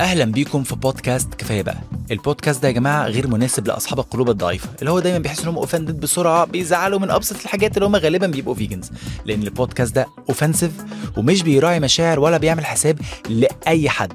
أهلا 0.00 0.24
بيكم 0.24 0.62
في 0.62 0.76
بودكاست 0.76 1.34
كفاية 1.34 1.62
بقى. 1.62 1.78
البودكاست 2.10 2.62
ده 2.62 2.68
يا 2.68 2.72
جماعة 2.72 3.06
غير 3.06 3.26
مناسب 3.28 3.66
لأصحاب 3.68 3.98
القلوب 3.98 4.30
الضعيفة 4.30 4.68
اللي 4.80 4.90
هو 4.90 5.00
دايما 5.00 5.18
بيحس 5.18 5.42
انهم 5.42 5.56
offended 5.58 6.00
بسرعة 6.00 6.44
بيزعلوا 6.44 6.98
من 6.98 7.10
أبسط 7.10 7.36
الحاجات 7.42 7.76
اللي 7.76 7.86
هم 7.86 7.96
غالبا 7.96 8.26
بيبقوا 8.26 8.54
vegans 8.54 8.90
لأن 9.24 9.42
البودكاست 9.42 9.94
ده 9.94 10.06
offensive 10.28 10.70
ومش 11.16 11.42
بيراعي 11.42 11.80
مشاعر 11.80 12.20
ولا 12.20 12.36
بيعمل 12.38 12.66
حساب 12.66 12.98
لأي 13.28 13.88
حد. 13.88 14.12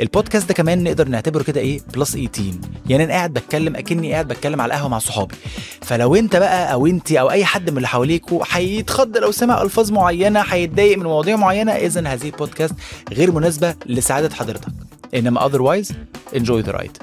البودكاست 0.00 0.48
ده 0.48 0.54
كمان 0.54 0.84
نقدر 0.84 1.08
نعتبره 1.08 1.42
كده 1.42 1.60
إيه؟ 1.60 1.80
plus 1.94 2.10
18 2.12 2.52
يعني 2.88 3.04
أنا 3.04 3.12
قاعد 3.12 3.32
بتكلم 3.32 3.76
أكني 3.76 4.12
قاعد 4.12 4.28
بتكلم 4.28 4.60
على 4.60 4.74
القهوة 4.74 4.88
مع 4.88 4.98
صحابي. 4.98 5.34
فلو 5.82 6.14
أنت 6.14 6.36
بقى 6.36 6.72
أو 6.72 6.86
أنت 6.86 7.12
أو 7.12 7.30
أي 7.30 7.44
حد 7.44 7.70
من 7.70 7.76
اللي 7.76 7.88
حواليكوا 7.88 8.44
هيتخض 8.50 9.16
لو 9.16 9.30
سمع 9.32 9.62
ألفاظ 9.62 9.92
معينة 9.92 10.40
هيتضايق 10.40 10.98
من 10.98 11.04
مواضيع 11.04 11.36
معينة 11.36 11.72
إذا 11.72 12.08
هذه 12.08 12.26
البودكاست 12.26 12.74
غير 13.12 13.32
مناسبة 13.32 13.74
لسعادة 13.86 14.34
حضرتك. 14.34 14.68
إنما 15.14 15.40
otherwise 15.40 15.92
enjoy 16.32 16.62
the 16.62 16.72
ride. 16.72 16.98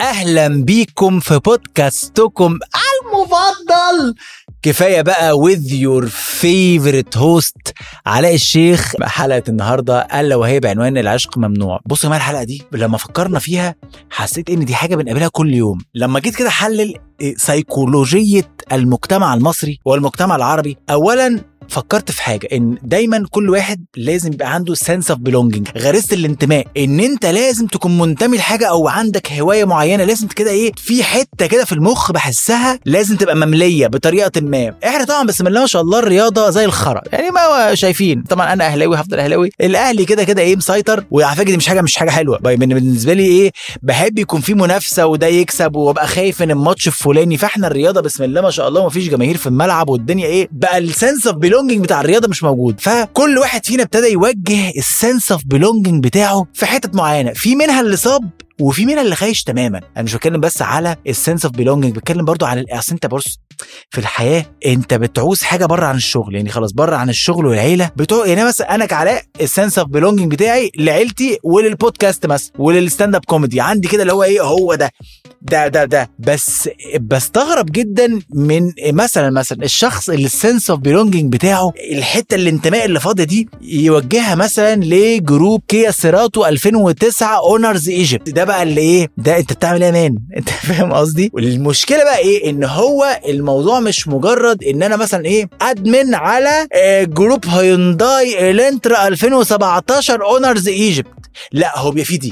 أهلا 0.00 0.64
بيكم 0.64 1.20
في 1.20 1.38
بودكاستكم 1.38 2.58
المفضل. 2.92 4.14
كفاية 4.62 5.02
بقى 5.02 5.32
with 5.32 5.70
your 5.72 6.08
favorite 6.42 7.18
host 7.20 7.72
علاء 8.06 8.34
الشيخ 8.34 8.92
حلقة 9.02 9.42
النهارده 9.48 10.00
ألا 10.00 10.36
وهي 10.36 10.60
بعنوان 10.60 10.98
العشق 10.98 11.38
ممنوع. 11.38 11.80
بصوا 11.86 12.10
يا 12.10 12.16
الحلقة 12.16 12.44
دي 12.44 12.62
لما 12.72 12.98
فكرنا 12.98 13.38
فيها 13.38 13.74
حسيت 14.10 14.50
إن 14.50 14.64
دي 14.64 14.74
حاجة 14.74 14.96
بنقابلها 14.96 15.28
كل 15.28 15.54
يوم. 15.54 15.78
لما 15.94 16.20
جيت 16.20 16.36
كده 16.36 16.48
أحلل 16.48 16.94
سيكولوجيه 17.36 18.54
المجتمع 18.72 19.34
المصري 19.34 19.78
والمجتمع 19.84 20.36
العربي 20.36 20.76
اولا 20.90 21.40
فكرت 21.68 22.10
في 22.10 22.22
حاجة 22.22 22.48
إن 22.52 22.76
دايما 22.82 23.24
كل 23.30 23.50
واحد 23.50 23.84
لازم 23.96 24.32
يبقى 24.32 24.54
عنده 24.54 24.74
sense 24.74 25.10
of 25.10 25.20
belonging 25.20 25.68
غريزة 25.78 26.16
الانتماء 26.16 26.66
إن 26.76 27.00
أنت 27.00 27.26
لازم 27.26 27.66
تكون 27.66 27.98
منتمي 27.98 28.36
لحاجة 28.36 28.66
أو 28.68 28.88
عندك 28.88 29.32
هواية 29.32 29.64
معينة 29.64 30.04
لازم 30.04 30.26
كده 30.28 30.50
إيه 30.50 30.72
في 30.76 31.02
حتة 31.04 31.46
كده 31.46 31.64
في 31.64 31.72
المخ 31.72 32.12
بحسها 32.12 32.78
لازم 32.84 33.16
تبقى 33.16 33.36
مملية 33.36 33.86
بطريقة 33.86 34.40
ما. 34.40 34.74
إحنا 34.84 35.04
طبعا 35.04 35.26
بسم 35.26 35.46
الله 35.46 35.60
ما 35.60 35.66
شاء 35.66 35.82
الله 35.82 35.98
الرياضة 35.98 36.50
زي 36.50 36.64
الخرا 36.64 37.00
يعني 37.12 37.30
ما 37.30 37.74
شايفين. 37.74 38.22
طبعا 38.22 38.52
أنا 38.52 38.66
أهلاوي 38.66 38.96
هفضل 38.96 39.18
أهلاوي. 39.18 39.50
الأهلي 39.60 40.04
كده 40.04 40.24
كده 40.24 40.42
إيه 40.42 40.56
مسيطر 40.56 41.04
وعلى 41.10 41.36
فكرة 41.36 41.50
دي 41.50 41.56
مش 41.56 41.66
حاجة 41.68 41.80
مش 41.80 41.96
حاجة 41.96 42.10
حلوة. 42.10 42.38
بالنسبة 42.38 43.12
لي 43.12 43.26
إيه 43.26 43.52
بحب 43.82 44.18
يكون 44.18 44.40
في 44.40 44.54
منافسة 44.54 45.06
وده 45.06 45.26
يكسب 45.26 45.76
وأبقى 45.76 46.06
خايف 46.06 46.42
إن 46.42 46.50
الماتش 46.50 46.86
الفلاني 46.86 47.36
فإحنا 47.36 47.66
الرياضة 47.66 48.00
بسم 48.00 48.24
الله 48.24 48.40
ما 48.40 48.50
شاء 48.50 48.68
الله 48.68 48.82
ما 48.82 48.88
فيش 48.88 49.08
جماهير 49.08 49.36
في 49.36 49.46
الملعب 49.46 49.88
والدنيا 49.88 50.26
إيه 50.26 50.48
بقى 50.52 50.78
ال 50.78 50.86
sense 50.86 51.26
of 51.26 51.36
belonging 51.52 51.84
بتاع 51.84 52.00
الرياضة 52.00 52.28
مش 52.28 52.42
موجود. 52.42 52.80
فكل 52.80 53.38
واحد 53.38 53.66
فينا 53.66 53.82
ابتدى 53.82 54.06
يوجه 54.12 54.70
ال 54.78 54.87
sense 54.87 55.32
of 55.32 55.42
belonging 55.44 56.04
بتاعه 56.04 56.46
في 56.54 56.66
حتت 56.66 56.94
معينة. 56.94 57.32
في 57.32 57.56
منها 57.56 57.80
اللي 57.80 57.96
صاب 57.96 58.30
وفي 58.60 58.86
منها 58.86 59.02
اللي 59.02 59.16
خايش 59.16 59.42
تماما. 59.42 59.78
أنا 59.96 60.04
مش 60.04 60.14
بتكلم 60.14 60.40
بس 60.40 60.62
على 60.62 60.96
ال 61.06 61.12
sense 61.12 61.44
of 61.44 61.54
belonging 61.54 61.96
بتكلم 61.96 62.24
برضو 62.24 62.46
على 62.46 62.64
أصل 62.70 62.92
أنت 62.92 63.06
بص 63.06 63.38
في 63.90 63.98
الحياة 63.98 64.46
انت 64.66 64.94
بتعوز 64.94 65.42
حاجة 65.42 65.66
بره 65.66 65.86
عن 65.86 65.96
الشغل 65.96 66.34
يعني 66.34 66.48
خلاص 66.50 66.72
بره 66.72 66.96
عن 66.96 67.08
الشغل 67.08 67.46
والعيلة 67.46 67.90
بتوع 67.96 68.26
يعني 68.26 68.44
مثلا 68.44 68.74
أنا 68.74 68.86
كعلاء 68.86 69.22
ال 69.40 69.46
sense 69.46 69.78
of 69.78 69.88
belonging 69.88 70.32
بتاعي 70.32 70.70
لعيلتي 70.78 71.38
وللبودكاست 71.42 72.26
مثلا 72.26 72.52
ولل 72.58 73.14
stand-up 73.14 73.24
comedy 73.24 73.60
عندي 73.60 73.88
كده 73.88 74.02
اللي 74.02 74.12
هو 74.12 74.22
إيه 74.22 74.40
هو 74.40 74.74
ده. 74.74 74.90
ده 75.42 75.68
ده 75.68 75.84
ده. 75.84 76.10
بس 76.18 76.68
بستغرب 77.00 77.66
جدا 77.72 78.18
من 78.34 78.72
مثلا 78.92 79.30
مثلا 79.30 79.62
الشخص 79.64 80.10
اللي 80.10 80.26
ال 80.26 80.33
sense 80.33 80.70
of 80.70 80.80
belonging 80.80 81.32
بتاعه 81.32 81.72
الحتة 81.92 82.34
الانتماء 82.34 82.84
اللي 82.84 83.00
فاضية 83.00 83.24
دي 83.24 83.48
يوجهها 83.62 84.34
مثلا 84.34 84.76
ل 84.84 84.97
group 84.97 85.62
Kia 85.68 85.90
Cerato 85.90 86.46
2009 86.46 87.38
owners 87.38 87.88
Egypt 87.88 88.30
ده 88.30 88.44
بقى 88.44 88.62
اللي 88.62 88.80
إيه 88.80 89.10
ده 89.16 89.38
أنت 89.38 89.52
بتعمل 89.52 89.82
إيه 89.82 89.88
يا 89.88 89.92
man؟ 90.02 90.14
أنت 90.36 90.48
فاهم 90.50 90.92
قصدي؟ 90.92 91.30
والمشكلة 91.34 92.04
بقى 92.04 92.18
إيه 92.18 92.50
إن 92.50 92.64
هو 92.64 93.20
الموضوع 93.28 93.51
مش 93.80 94.08
مجرد 94.08 94.64
إن 94.64 94.82
أنا 94.82 94.96
مثلا 94.96 95.24
إيه 95.24 95.48
admin 95.60 96.14
على 96.14 96.66
آه، 96.72 97.04
group 97.04 97.46
Hyundai 97.46 98.50
Elantra 98.50 99.08
2017 99.08 100.22
owners 100.24 100.68
Egypt. 100.68 101.08
لا 101.52 101.78
هو 101.78 101.90
بيبقى 101.90 102.16
دي. 102.16 102.30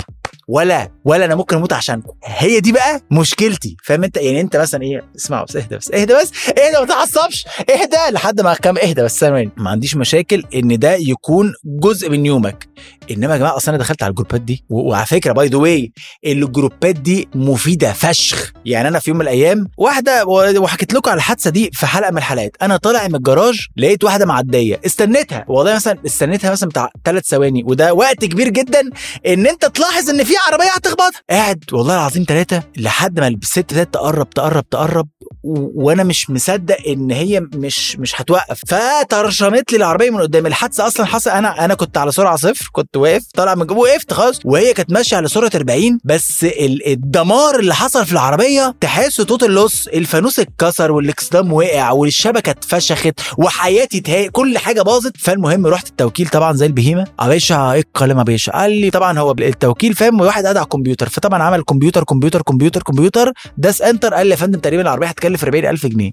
ولا 0.49 0.91
ولا 1.05 1.25
أنا 1.25 1.35
ممكن 1.35 1.57
أموت 1.57 1.73
عشانكم. 1.73 2.13
هي 2.25 2.61
دي 2.61 2.73
بقى 2.73 3.01
مشكلتي. 3.11 3.77
فاهم 3.85 4.05
أنت؟ 4.05 4.17
يعني 4.17 4.41
أنت 4.41 4.57
مثلا 4.57 4.83
إيه 4.83 5.05
اسمعوا 5.17 5.45
بس 5.45 5.57
اهدى 5.57 5.77
بس 5.77 5.91
اهدى 5.91 6.15
بس. 6.15 6.33
اهدى 6.49 6.79
ما 6.81 6.85
تعصبش. 6.87 7.45
اهدى 7.71 8.13
لحد 8.13 8.41
ما 8.41 8.55
كام 8.55 8.79
اهدى 8.79 9.03
بس 9.03 9.21
ثواني 9.21 9.51
ما 9.57 9.71
عنديش 9.71 9.97
مشاكل 9.97 10.43
إن 10.55 10.79
ده 10.79 10.95
يكون 10.95 11.53
جزء 11.65 12.11
من 12.11 12.27
يومك. 12.27 12.69
انما 13.11 13.33
يا 13.33 13.39
جماعة 13.39 13.57
أصلا 13.57 13.75
أنا 13.75 13.83
دخلت 13.83 14.03
على 14.03 14.11
الجروبات 14.11 14.41
دي 14.41 14.65
وعلى 14.69 15.07
فكرة 15.07 15.33
by 15.33 15.49
the 15.49 15.57
way 15.57 15.93
الجروبات 16.27 16.95
دي 16.97 17.29
مفيدة 17.35 17.93
فشخ. 17.93 18.53
يعني 18.65 18.89
أنا 18.89 18.99
في 18.99 19.11
يوم 19.11 19.19
من 19.19 19.23
الأيام 19.25 19.67
واحدة 19.77 20.25
وحكيت 20.27 20.95
لكم 20.95 21.11
على 21.11 21.17
الحادثة 21.19 21.51
دي 21.51 21.71
في 21.73 21.87
حلقة 21.87 22.11
من 22.11 22.19
الحلقات. 22.19 22.57
أنا 22.63 22.77
طالع 22.77 23.09
من 23.09 23.15
الجراج 23.15 23.67
لقيت 23.77 24.05
واحدة 24.05 24.27
معدية. 24.27 24.81
استنيتها. 24.87 25.45
والله 25.49 25.75
مثلا 25.75 25.99
استنيتها 26.07 26.51
مثلا 26.51 26.69
بتاع 26.69 26.91
ثلاث 27.05 27.27
ثواني. 27.27 27.65
وده 27.65 27.95
وقت 27.95 28.25
كبير 28.25 28.49
جدا 28.49 28.91
إن 29.27 29.47
أنت 29.47 29.65
تلاحظ 29.65 30.11
إن 30.11 30.25
في 30.25 30.35
عربية 30.51 30.71
هتخبطها 30.77 31.21
قاعد 31.31 31.65
والله 31.73 31.95
العظيم 31.95 32.25
ثلاثة 32.29 32.63
لحد 32.77 33.21
ما 33.21 33.29
الست 33.29 33.59
ابتدت 33.59 33.95
تقرب 33.95 34.31
تقرب 34.31 34.69
تقرب. 34.69 35.09
وأنا 35.45 36.03
مش 36.05 36.31
مصدق 36.31 36.77
إن 36.89 37.11
هي 37.11 37.41
مش 37.41 37.97
مش 37.99 38.21
هتوقف. 38.21 38.61
فترشمت 38.67 39.73
لي 39.73 39.79
العربية 39.79 40.11
من 40.11 40.21
قدام. 40.21 40.47
الحادثة 40.47 40.87
أصلا 40.87 41.07
حصل 41.07 41.31
أنا 41.31 41.65
أنا 41.65 41.75
كنت 41.75 41.99
على 41.99 42.13
سرعة 42.13 42.37
صفر 42.37 42.69
كنت 42.73 42.97
واقف 42.97 43.23
طالع 43.35 43.55
من 43.55 43.67
جوه 43.67 43.79
وقفت 43.79 44.13
خلاص 44.13 44.39
وهي 44.45 44.73
كانت 44.75 44.93
ماشية 44.93 45.17
على 45.17 45.29
سرعة 45.29 45.51
40 45.55 45.99
بس 46.05 46.45
ال- 46.45 46.87
الدمار 46.89 47.59
اللي 47.59 47.75
حصل 47.75 48.07
في 48.07 48.13
العربية 48.13 48.75
تحس 48.81 49.17
total 49.17 49.51
loss 49.51 49.89
الفانوس 49.89 50.39
اتكسر 50.41 50.93
والإكسدام 50.93 51.53
وقع 51.53 51.91
والشبكة 51.91 52.51
اتفشخت 52.51 53.21
وحياتي 53.39 54.01
تهي 54.01 54.29
كل 54.29 54.59
حاجة 54.59 54.83
باظت. 54.83 55.17
فالمهم 55.17 55.67
رحت 55.67 55.89
التوكيل 55.89 56.29
طبعا 56.29 56.53
زي 56.53 56.67
البهيمة. 56.67 57.05
يا 57.23 57.29
باشا 57.29 57.73
إيه 57.73 57.81
الكلام 57.81 58.19
يا 58.19 58.23
باشا؟ 58.23 58.53
قال 58.53 58.73
لي 58.73 58.91
طبعا 58.91 59.19
هو 59.19 59.31
التوكيل 59.33 59.95
فاهم 59.95 60.21
واحد 60.21 60.43
قاعد 60.43 60.57
على 60.57 60.65
الكمبيوتر 60.65 61.09
فطبعا 61.09 61.43
عمل 61.43 61.63
كمبيوتر 61.63 62.05
كمبيوتر 62.05 62.43
كمبيوتر 62.43 62.83
كمبيوتر 62.83 63.33
داس 63.59 63.83
enter 63.83 64.15
قال 64.15 64.27
لي 64.27 64.31
يا 64.33 64.37
فندم 64.37 64.59
تقريبا 64.61 64.83
العربية 64.83 65.07
هتكلف 65.31 65.45
40000 65.45 65.87
جنيه. 65.87 66.11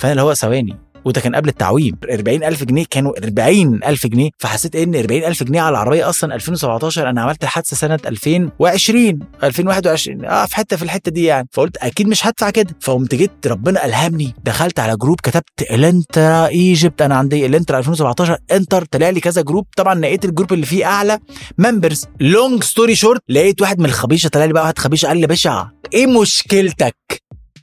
فأنا 0.00 0.12
اللي 0.12 0.22
هو 0.22 0.34
ثواني 0.34 0.76
وده 1.04 1.20
كان 1.20 1.34
قبل 1.34 1.48
التعويم. 1.48 1.96
40000 2.12 2.64
جنيه 2.64 2.84
كانوا 2.90 3.12
40000 3.24 4.06
جنيه. 4.06 4.30
فحسيت 4.38 4.76
إن 4.76 4.94
40000 4.96 5.42
جنيه 5.42 5.60
على 5.60 5.70
العربية 5.70 6.08
أصلا 6.08 6.34
2017 6.34 7.10
أنا 7.10 7.22
عملت 7.22 7.42
الحادثة 7.42 7.76
سنة 7.76 7.98
2020 8.06 9.18
2021 9.42 10.24
آه 10.24 10.46
في 10.46 10.56
حتة 10.56 10.76
في 10.76 10.82
الحتة 10.82 11.10
دي 11.10 11.24
يعني. 11.24 11.48
فقلت 11.52 11.76
أكيد 11.76 12.08
مش 12.08 12.26
هدفع 12.26 12.50
كده. 12.50 12.74
فقمت 12.80 13.14
جيت 13.14 13.46
ربنا 13.46 13.84
ألهمني. 13.84 14.34
دخلت 14.44 14.78
على 14.80 14.96
group 14.96 15.20
كتبت 15.20 15.62
Elantra 15.70 16.46
Egypt 16.46 17.02
أنا 17.02 17.14
عندي 17.14 17.46
Elantra 17.46 17.78
2017 17.78 18.36
enter 18.52 18.84
طلع 18.84 19.10
لي 19.10 19.20
كذا 19.20 19.42
group. 19.42 19.66
طبعا 19.76 19.94
لقيت 19.94 20.24
ال 20.24 20.29
group 20.29 20.52
اللي 20.52 20.66
فيه 20.66 20.84
أعلى 20.84 21.18
members 21.58 22.06
long 22.20 22.64
story 22.64 22.94
short 22.94 23.20
لقيت 23.28 23.60
واحد 23.62 23.78
من 23.78 23.86
الخبيشة 23.86 24.28
طلع 24.28 24.44
لي 24.44 24.52
بقى 24.52 24.62
واحد 24.62 24.78
خبيشة 24.78 25.06
قال 25.06 25.16
لي 25.16 25.26
باشا 25.26 25.70
إيه 25.94 26.06
مشكلتك؟ 26.06 26.96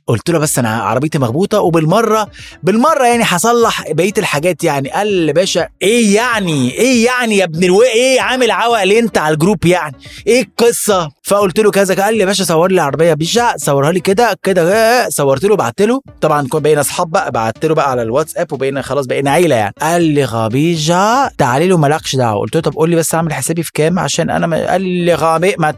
قلت 0.10 0.30
له 0.30 0.40
بس 0.40 0.60
أنا 0.60 0.82
عربيتي 0.82 1.20
مخبوطة 1.20 1.60
وبالمرة 1.60 2.28
بالمرة 2.64 3.06
يعني 3.06 3.24
هصلح 3.28 3.92
بقية 3.92 4.14
الحاجات 4.18 4.64
يعني. 4.64 4.90
قال 4.90 5.08
لي 5.14 5.34
باشا 5.34 5.68
إيه 5.82 6.16
يعني؟ 6.16 6.72
إيه 6.72 7.06
يعني 7.06 7.38
يا 7.38 7.44
ابن 7.44 7.64
ألو 7.64 7.82
إيه 7.84 8.22
عامل 8.22 8.52
عوق 8.52 8.84
ليه 8.84 9.00
أنت 9.00 9.18
على 9.18 9.34
الجروب 9.34 9.66
يعني؟ 9.66 9.96
إيه 10.28 10.42
القصة؟ 10.42 11.10
فقلت 11.24 11.60
له 11.60 11.72
كذا 11.72 12.04
قال 12.04 12.14
لي 12.14 12.20
يا 12.20 12.26
باشا 12.26 12.44
صور 12.44 12.68
لي 12.72 12.74
العربيه 12.76 13.06
يا 13.06 13.14
باشا 13.14 13.54
صورها 13.58 13.92
لي 13.92 14.00
كده 14.00 14.38
كده 14.44 15.10
صورت 15.10 15.44
له 15.46 15.56
بعت 15.56 15.82
له. 15.82 16.02
طبعا 16.22 16.48
بقينا 16.54 16.82
أصحاب 16.82 17.10
بقى 17.12 17.32
بعت 17.32 17.66
له 17.66 17.76
بقى 17.76 17.92
على 17.92 18.02
الواتساب 18.02 18.54
وبقينا 18.54 18.82
خلاص 18.82 19.06
بقينا 19.06 19.32
عيلة 19.32 19.56
يعني. 19.56 19.74
قال 19.82 20.02
لي 20.02 20.24
غبيجه 20.24 21.28
تعالي 21.38 21.68
له 21.68 21.78
مالكش 21.78 22.16
دعوة. 22.16 22.40
قلت 22.40 22.56
له 22.56 22.62
طب 22.62 22.74
قول 22.74 22.90
لي 22.90 22.96
بس 22.96 23.16
أعمل 23.16 23.34
حسابي 23.34 23.64
في 23.64 23.72
كام؟ 23.74 24.00
عشان 24.00 24.30
أنا. 24.30 24.72
قال 24.72 24.82
لي 24.82 25.14
غبي 25.14 25.56
ما 25.58 25.74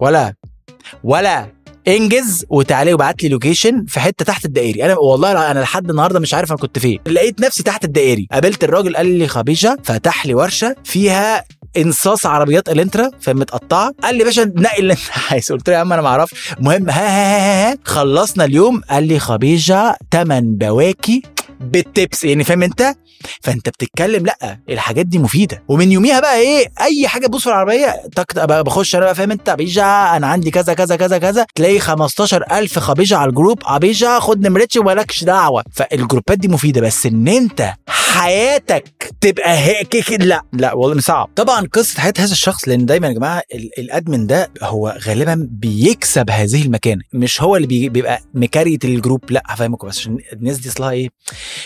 ولا 0.00 0.34
ولا. 1.04 1.63
انجز 1.88 2.44
وتعالى 2.48 2.94
وبعت 2.94 3.22
لي 3.22 3.28
location 3.28 3.84
في 3.88 4.00
حتة 4.00 4.24
تحت 4.24 4.44
الدائري. 4.44 4.84
أنا 4.84 4.96
والله 4.98 5.50
أنا 5.50 5.58
لحد 5.60 5.90
النهارده 5.90 6.20
مش 6.20 6.34
عارف 6.34 6.50
أنا 6.50 6.58
كنت 6.58 6.78
فين. 6.78 6.98
لقيت 7.06 7.40
نفسي 7.40 7.62
تحت 7.62 7.84
الدائري. 7.84 8.28
قابلت 8.32 8.64
الراجل 8.64 8.96
قال 8.96 9.06
لي 9.06 9.28
خبيشة 9.28 9.76
فتح 9.84 10.26
لي 10.26 10.34
ورشة 10.34 10.76
فيها 10.84 11.44
انصاص 11.76 12.26
عربيات 12.26 12.68
Elantra 12.68 13.10
فمتقطعة 13.20 13.90
قال 14.02 14.14
لي 14.18 14.24
باشا 14.24 14.40
نقي 14.56 14.78
اللي 14.78 14.92
أنت 14.92 15.00
عايزه. 15.30 15.54
قلت 15.54 15.68
له 15.68 15.74
يا 15.74 15.78
عم 15.80 15.92
أنا 15.92 16.02
ما 16.02 16.08
أعرفش. 16.08 16.52
المهم 16.58 16.90
ها 16.90 16.94
ها 17.08 17.68
ها 17.68 17.72
ها 17.72 17.78
خلصنا 17.84 18.44
اليوم. 18.44 18.80
قال 18.90 19.04
لي 19.08 19.18
خبيشة 19.18 19.96
تمن 20.10 20.56
بواكي. 20.56 21.22
بالتبس 21.60 22.24
يعني 22.24 22.44
فاهم 22.44 22.62
انت؟ 22.62 22.94
فانت 23.42 23.68
بتتكلم 23.68 24.26
لأ 24.26 24.58
الحاجات 24.68 25.06
دي 25.06 25.18
مفيدة. 25.18 25.62
ومن 25.68 25.92
يوميها 25.92 26.20
بقى 26.20 26.36
إيه 26.40 26.66
أي 26.80 27.08
حاجة 27.08 27.26
تبص 27.26 27.40
في 27.42 27.46
العربية 27.46 28.02
تك 28.16 28.38
بخش 28.38 28.94
أنا 28.96 29.04
بقى 29.04 29.14
فاهم 29.14 29.30
انت؟ 29.30 29.50
بيجا 29.50 29.84
أنا 30.16 30.26
عندي 30.26 30.50
كذا 30.50 30.74
كذا 30.74 30.96
كذا 30.96 31.18
كذا. 31.18 31.46
تلاقي 31.54 31.78
15000 31.78 32.78
خبيشة 32.78 33.16
على 33.16 33.28
ال 33.28 33.33
group 33.33 33.58
ابيجا 33.64 34.18
خد 34.20 34.46
نمرتي 34.46 34.78
ومالكش 34.78 35.24
دعوة. 35.24 35.64
فالجروبات 35.72 36.38
دي 36.38 36.48
مفيدة 36.48 36.80
بس 36.80 37.06
إن 37.06 37.28
أنت 37.28 37.72
حياتك 37.88 39.10
تبقى 39.20 39.58
هيك 39.58 40.10
لأ 40.20 40.42
لأ 40.52 40.72
والله 40.72 41.00
صعب. 41.00 41.28
طبعا 41.36 41.66
قصة 41.72 42.00
حياة 42.00 42.12
هذا 42.18 42.32
الشخص 42.32 42.68
لأن 42.68 42.86
دايما 42.86 43.08
يا 43.08 43.12
جماعة 43.12 43.42
ال- 43.54 43.70
ال 43.78 43.86
admin 43.86 44.26
ده 44.26 44.50
هو 44.62 44.98
غالبا 45.06 45.48
بيكسب 45.50 46.30
هذه 46.30 46.62
المكانة. 46.62 47.02
مش 47.12 47.42
هو 47.42 47.56
اللي 47.56 47.66
بي- 47.66 47.88
بيبقى 47.88 48.20
مكريت 48.34 48.84
ال 48.84 48.90
group 48.90 49.20
لأ 49.30 49.42
هفهمكم 49.46 49.88
بس 49.88 49.98
عشان 49.98 50.18
الناس 50.32 50.58
دي 50.58 50.68
أصلها 50.68 50.90
إيه 50.90 51.08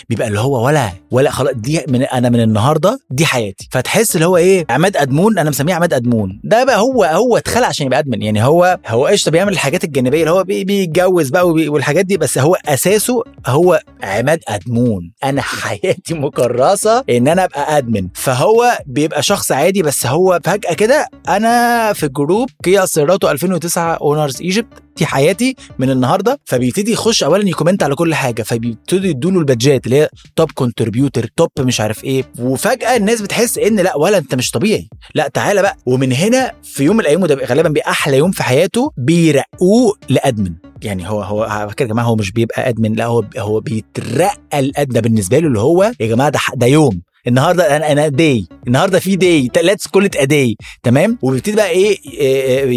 بيبقى 0.09 0.27
اللي 0.27 0.39
هو 0.39 0.65
ولا 0.65 0.89
ولا 1.11 1.31
خلاص 1.31 1.53
دي 1.55 1.81
من 1.87 2.03
أنا 2.03 2.29
من 2.29 2.39
النهارده 2.41 2.99
دي 3.11 3.25
حياتي. 3.25 3.67
فتحس 3.71 4.15
اللي 4.15 4.25
هو 4.27 4.37
إيه 4.37 4.65
عماد 4.69 4.97
أدمون 4.97 5.39
أنا 5.39 5.49
مسميه 5.49 5.73
عماد 5.73 5.93
أدمون. 5.93 6.41
ده 6.43 6.63
بقى 6.63 6.79
هو 6.79 7.03
هو 7.03 7.37
اتخلق 7.37 7.67
عشان 7.67 7.85
يبقى 7.85 7.99
admin. 7.99 8.21
يعني 8.21 8.43
هو 8.43 8.79
هو 8.87 9.05
قشطة 9.05 9.31
بيعمل 9.31 9.53
الحاجات 9.53 9.83
الجانبية 9.83 10.19
اللي 10.19 10.31
هو 10.31 10.43
بي- 10.43 10.63
بيتجوز 10.63 11.29
بقى 11.29 11.47
والحاجات 11.47 12.05
دي 12.05 12.17
بس 12.17 12.37
هو 12.37 12.57
أساسه 12.65 13.23
هو 13.47 13.79
عماد 14.03 14.39
أدمون. 14.47 15.11
أنا 15.23 15.41
حياتي 15.61 16.13
مكرسة 16.13 17.03
إن 17.09 17.27
أنا 17.27 17.43
أبقى 17.43 17.77
admin. 17.77 18.07
فهو 18.15 18.77
بيبقى 18.85 19.23
شخص 19.23 19.51
عادي 19.51 19.81
بس 19.83 20.05
هو 20.05 20.39
فجأة 20.43 20.73
كده 20.73 21.07
أنا 21.29 21.93
في 21.93 22.07
group 22.07 22.49
Kia 22.63 22.85
Cerato 22.85 23.29
2009 23.29 23.93
owners 24.01 24.41
Egypt 24.41 24.73
دي 24.99 25.05
حياتي 25.05 25.55
من 25.79 25.89
النهارده 25.89 26.39
فبيبتدي 26.45 26.91
يخش 26.91 27.23
اولا 27.23 27.49
ي 27.49 27.53
comment 27.53 27.83
على 27.83 27.95
كل 27.95 28.15
حاجة 28.15 28.43
فبيبتدوا 28.43 29.09
يدوا 29.09 29.31
له 29.31 29.39
ال 29.39 29.46
badgeات 29.46 29.85
اللي 29.85 29.95
هي 30.01 30.09
top 30.35 30.51
contributor 30.51 31.29
top 31.37 31.49
مش 31.59 31.81
عارف 31.81 32.03
إيه 32.03 32.23
وفجأة 32.39 32.95
الناس 32.95 33.21
بتحس 33.21 33.57
إن 33.57 33.79
لأ 33.79 33.95
ولا 33.97 34.17
أنت 34.17 34.35
مش 34.35 34.51
طبيعي. 34.51 34.87
لأ 35.15 35.27
تعالى 35.27 35.61
بقى. 35.61 35.77
ومن 35.85 36.13
هنا 36.13 36.51
في 36.63 36.83
يوم 36.83 36.95
من 36.95 37.01
الأيام 37.01 37.23
وده 37.23 37.45
غالبا 37.45 37.69
بيبقى 37.69 37.89
أحلى 37.91 38.17
يوم 38.17 38.31
في 38.31 38.43
حياته 38.43 38.91
بيرقوه 38.97 39.93
ل 40.09 40.15
admin. 40.15 40.53
يعني 40.83 41.09
هو 41.09 41.21
هو 41.21 41.43
على 41.43 41.69
فكره 41.69 41.85
يا 41.85 41.89
جماعة 41.91 42.05
هو 42.05 42.15
مش 42.15 42.31
بيبقى 42.31 42.69
admin 42.69 42.93
لأ 42.93 43.05
هو 43.05 43.23
هو 43.37 43.59
بيترقى 43.59 44.37
ال 44.53 44.61
admin 44.61 45.01
بالنسبة 45.01 45.39
له 45.39 45.47
اللي 45.47 45.59
هو 45.59 45.91
يا 45.99 46.07
جماعة 46.07 46.29
ده 46.29 46.39
ده 46.55 46.67
يوم. 46.67 47.01
النهارده 47.27 47.75
أنا 47.77 47.91
أنا 47.91 48.07
داي 48.07 48.45
النهارده 48.67 48.99
في 48.99 49.15
داي 49.15 49.49
let's 49.63 49.87
call 49.87 50.05
it 50.05 50.17
داي 50.23 50.55
تمام؟ 50.83 51.17
وبيبتدي 51.21 51.55
بقى 51.55 51.69
إيه 51.69 51.97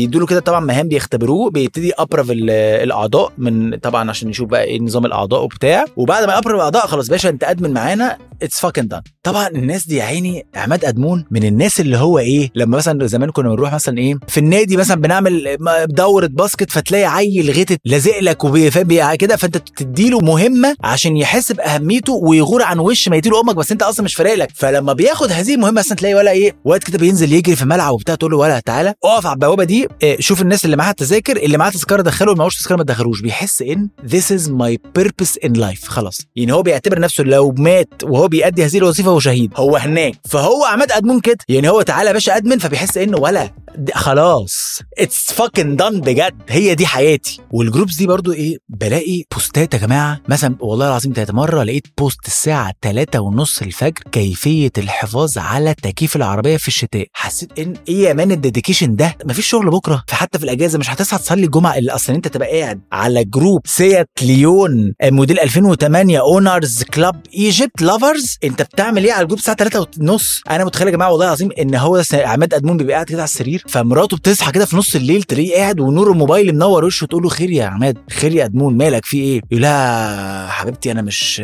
يدوا 0.03 0.21
له 0.21 0.27
كده 0.27 0.41
طبعا 0.41 0.61
مهام 0.61 0.89
بيختبروه. 0.89 1.50
بيبتدي 1.50 1.93
approve 1.99 2.31
ال- 2.31 2.50
الأعضاء 2.83 3.33
من 3.39 3.77
طبعا 3.77 4.11
عشان 4.11 4.31
يشوف 4.31 4.49
بقى 4.49 4.65
إيه 4.65 4.81
نظام 4.81 5.06
الأعضاء 5.06 5.43
وبتاع. 5.44 5.85
وبعد 5.97 6.25
ما 6.25 6.39
approve 6.38 6.55
الأعضاء 6.55 6.87
خلاص 6.87 7.09
باشا 7.09 7.29
أنت 7.29 7.44
admin 7.44 7.70
معانا. 7.73 8.19
It's 8.43 8.61
fucking 8.61 8.88
done 8.88 9.00
طبعا 9.23 9.49
الناس 9.49 9.87
دي 9.87 9.97
يا 9.97 10.05
عيني 10.05 10.47
عماد 10.55 10.85
أدمون 10.85 11.25
من 11.31 11.44
الناس 11.44 11.81
اللي 11.81 11.97
هو 11.97 12.19
إيه 12.19 12.50
لما 12.55 12.77
مثلا 12.77 13.06
زمان 13.06 13.31
كنا 13.31 13.49
بنروح 13.49 13.75
مثلا 13.75 13.99
إيه 13.99 14.15
في 14.29 14.39
النادي 14.41 14.77
مثلا 14.77 15.00
بنعمل 15.00 15.56
دورة 15.89 16.27
basket 16.26 16.70
فتلاقي 16.71 17.05
عيل 17.05 17.50
غتت 17.50 17.81
لازق 17.85 18.19
لك 18.21 18.44
وبي- 18.44 18.71
كده. 19.17 19.37
فأنت 19.37 19.56
تديله 19.56 20.21
مهمة 20.21 20.75
عشان 20.85 21.17
يحس 21.17 21.53
بأهميته 21.53 22.12
ويغور 22.12 22.62
عن 22.62 22.79
وش 22.79 23.09
ما 23.09 23.17
يديله 23.17 23.41
أمك. 23.41 23.55
بس 23.56 23.73
أنت 23.73 23.83
أصلا 23.83 24.05
مش 24.05 24.15
فارق 24.15 24.31
لك. 24.34 24.49
فلما 24.55 24.93
بياخد 24.93 25.32
هذه 25.32 25.55
المهمة 25.55 25.79
مثلا 25.81 25.96
تلاقي 25.96 26.14
ولا 26.14 26.31
إيه 26.31 26.56
وقت 26.64 26.84
كده 26.84 26.99
بينزل 26.99 27.32
يجري 27.32 27.56
في 27.56 27.62
الملعب 27.62 27.94
وبتاع 27.94 28.14
تقول 28.14 28.31
له 28.31 28.37
ولا 28.38 28.61
تعالى. 28.61 28.94
اقف 29.05 29.26
على 29.26 29.34
البوابة 29.34 29.64
دي 29.64 29.88
آه، 30.05 30.17
شوف 30.20 30.43
الناس 30.43 30.64
اللي 30.64 30.76
معاها 30.76 30.93
تذاكر 30.93 31.37
اللي 31.37 31.56
معاه 31.58 31.70
تذكرة 31.70 32.02
دخله 32.02 32.29
اللي 32.29 32.38
معهوش 32.38 32.56
تذكرة 32.58 32.76
ما 32.76 32.82
تدخلوش 32.84 33.20
بيحس 33.20 33.62
إن 33.62 33.88
this 34.08 34.38
is 34.38 34.49
my 34.49 34.76
purpose 35.02 35.46
in 35.46 35.52
life. 35.61 35.84
خلاص. 35.87 36.20
يعني 36.37 36.52
هو 36.52 36.62
بيعتبر 36.62 36.99
نفسه 37.00 37.25
لو 37.25 37.55
مات 37.58 37.88
وهو 38.05 38.29
بيأدي 38.29 38.64
هذه 38.64 38.79
الوظيفة 38.79 39.11
هو 39.11 39.20
شهيد. 39.20 39.52
هو 39.56 39.76
هناك. 39.76 40.14
فهو 40.31 40.64
عماد 40.64 40.93
أدمون 40.93 41.20
كده. 41.20 41.38
يعني 41.49 41.69
هو 41.69 41.82
تعالى 41.82 42.08
يا 42.08 42.12
باشا 42.12 42.37
admin 42.37 42.58
فبيحس 42.58 42.96
إنه 42.99 43.19
ولا. 43.19 43.50
خلاص. 43.94 44.81
It's 44.99 45.32
fucking 45.32 45.76
done 45.76 46.00
بجد. 46.00 46.34
هي 46.49 46.75
دي 46.75 46.87
حياتي. 46.87 47.40
وال 47.50 47.62
groups 47.62 47.94
دي 47.96 48.06
برضو 48.06 48.32
إيه 48.32 48.58
بلاقي 48.69 49.23
بوستات 49.32 49.75
يا 49.75 49.79
جماعة. 49.79 50.20
مثلا 50.29 50.56
والله 50.61 50.87
العظيم 50.88 51.12
تلاتة 51.12 51.32
مرة 51.32 51.62
لقيت 51.62 51.87
post 51.99 52.26
الساعة 52.26 52.73
3 52.82 53.20
ونص 53.20 53.62
الفجر 53.62 54.02
كيفية 54.26 54.70
الحفاظ 54.78 55.38
على 55.38 55.74
تكييف 55.74 56.16
العربية 56.16 56.56
في 56.56 56.69
الشتاء. 56.69 57.06
حسيت 57.12 57.58
إن 57.58 57.74
إيه 57.88 58.02
يا 58.08 58.12
man 58.12 58.32
ال 58.32 58.38
dedication 58.38 58.96
ده؟ 58.96 59.16
مفيش 59.24 59.46
شغل 59.46 59.70
بكرة. 59.70 60.04
فحتى 60.08 60.38
في 60.38 60.44
الأجازة 60.44 60.78
مش 60.78 60.90
هتصحى 60.90 61.19
تصلي 61.19 61.44
الجمعة 61.44 61.78
اللي 61.78 61.92
أصلا 61.92 62.16
أنت 62.16 62.28
تبقى 62.28 62.60
قاعد 62.60 62.80
على 62.92 63.24
group 63.25 63.61
سيات 63.66 64.08
ليون 64.22 64.92
موديل 65.04 65.40
2008 65.40 66.20
owners 66.20 66.82
club 66.82 67.20
Egypt 67.34 67.82
lovers 67.82 68.38
أنت 68.44 68.62
بتعمل 68.62 69.04
إيه 69.04 69.12
على 69.12 69.22
ال 69.23 69.25
group 69.25 69.38
الساعة 69.38 69.56
3 69.56 69.86
ونص؟ 70.00 70.40
أنا 70.50 70.64
متخيل 70.64 70.86
يا 70.86 70.92
جماعة 70.92 71.10
والله 71.10 71.26
العظيم 71.26 71.48
إن 71.60 71.74
هو 71.74 72.02
عماد 72.14 72.54
أدمون 72.54 72.76
بيبقى 72.76 72.94
قاعد 72.94 73.06
كده 73.06 73.19
على 73.19 73.24
السرير 73.28 73.64
فمراته 73.69 74.16
بتصحى 74.16 74.52
كده 74.52 74.64
في 74.64 74.76
نص 74.76 74.94
الليل 74.94 75.22
تلاقيه 75.22 75.54
قاعد 75.56 75.80
ونور 75.80 76.12
الموبايل 76.12 76.54
منور 76.54 76.84
وشه 76.84 77.04
تقول 77.04 77.22
له 77.22 77.28
خير 77.28 77.50
يا 77.50 77.64
عماد 77.64 77.98
خير 78.10 78.32
يا 78.34 78.44
أدمون 78.44 78.76
مالك 78.76 79.04
في 79.04 79.16
إيه؟ 79.16 79.40
يقول 79.50 79.62
لها 79.62 80.46
حبيبتي 80.48 80.92
أنا 80.92 81.02
مش 81.02 81.40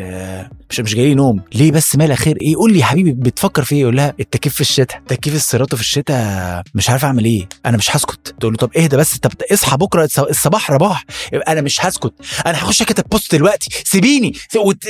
مش 0.71 0.81
مش 0.81 0.95
جاي 0.95 1.15
نوم. 1.15 1.41
ليه 1.55 1.73
بس 1.73 1.97
مالك 1.97 2.17
خير؟ 2.17 2.39
إيه؟ 2.43 2.57
لي 2.73 2.79
يا 2.79 2.85
حبيبي 2.85 3.13
بتفكر 3.13 3.65
في 3.65 3.75
إيه؟ 3.75 3.81
يقول 3.81 3.97
لها 3.97 4.15
التكييف 4.21 4.55
في 4.55 4.61
الشتاء. 4.61 5.03
تكييف 5.09 5.35
السيراتو 5.37 5.77
في 5.77 5.83
الشتاء 5.83 6.63
مش 6.75 6.91
عارف 6.91 7.05
أعمل 7.05 7.25
إيه. 7.25 7.49
أنا 7.67 7.77
مش 7.77 7.97
هسكت 7.97 8.35
تقول 8.41 8.53
له 8.53 8.59
طب 8.59 8.71
اهدى 8.77 8.97
بس؟ 8.97 9.19
طب 9.19 9.31
اصحى 9.53 9.77
بكرة 9.77 10.07
الص- 10.07 10.29
الصباح 10.29 10.71
رباح. 10.71 11.05
أنا 11.49 11.61
مش 11.61 11.85
هسكت 11.85 12.13
أنا 12.47 12.59
هخش 12.59 12.83
اكتب 12.83 13.05
post 13.11 13.35
دلوقتي. 13.35 13.71
سيبيني. 13.85 14.33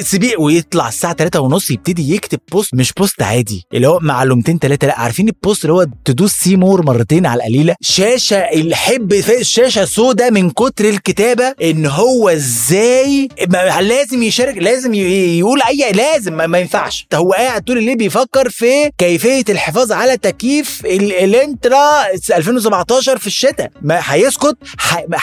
سيبيه 0.00 0.36
ويطلع 0.36 0.88
الساعة 0.88 1.14
3 1.14 1.40
ونص 1.40 1.70
يبتدي 1.70 2.14
يكتب 2.14 2.38
post 2.52 2.74
مش 2.74 2.92
post 2.92 3.22
عادي. 3.22 3.64
اللي 3.74 3.88
هو 3.88 3.98
معلومتين 4.02 4.58
ثلاثة 4.58 4.86
لا 4.86 5.00
عارفين 5.00 5.28
ال 5.28 5.36
post 5.36 5.64
اللي 5.64 5.72
هو 5.74 5.86
تدوس 6.04 6.32
see 6.32 6.56
more 6.56 6.86
مرتين 6.86 7.26
على 7.26 7.38
القليلة؟ 7.42 7.74
شاشة 7.80 8.36
الحب 8.36 9.20
في 9.20 9.40
الشاشه 9.40 9.84
سودة 9.84 10.30
من 10.30 10.50
كتر 10.50 10.84
الكتابة 10.88 11.54
إن 11.62 11.86
هو 11.86 12.28
إزاي 12.28 13.28
لازم 13.80 14.22
يشارك 14.22 14.56
لازم 14.56 14.94
يقول 14.94 15.60
أي 15.68 15.92
لازم 15.92 16.50
ما 16.50 16.58
ينفعش. 16.58 17.06
هو 17.14 17.32
قاعد 17.32 17.62
طول 17.68 17.78
الليل 17.78 17.96
بيفكر 17.96 18.48
في 18.50 18.90
كيفية 18.98 19.44
الحفاظ 19.48 19.92
على 19.92 20.16
تكييف 20.16 20.82
ال- 20.86 21.12
الالنترا 21.12 22.06
2017 22.36 23.18
في 23.18 23.26
الشتاء. 23.26 23.70
ما 23.82 24.00
هيسكت 24.04 24.56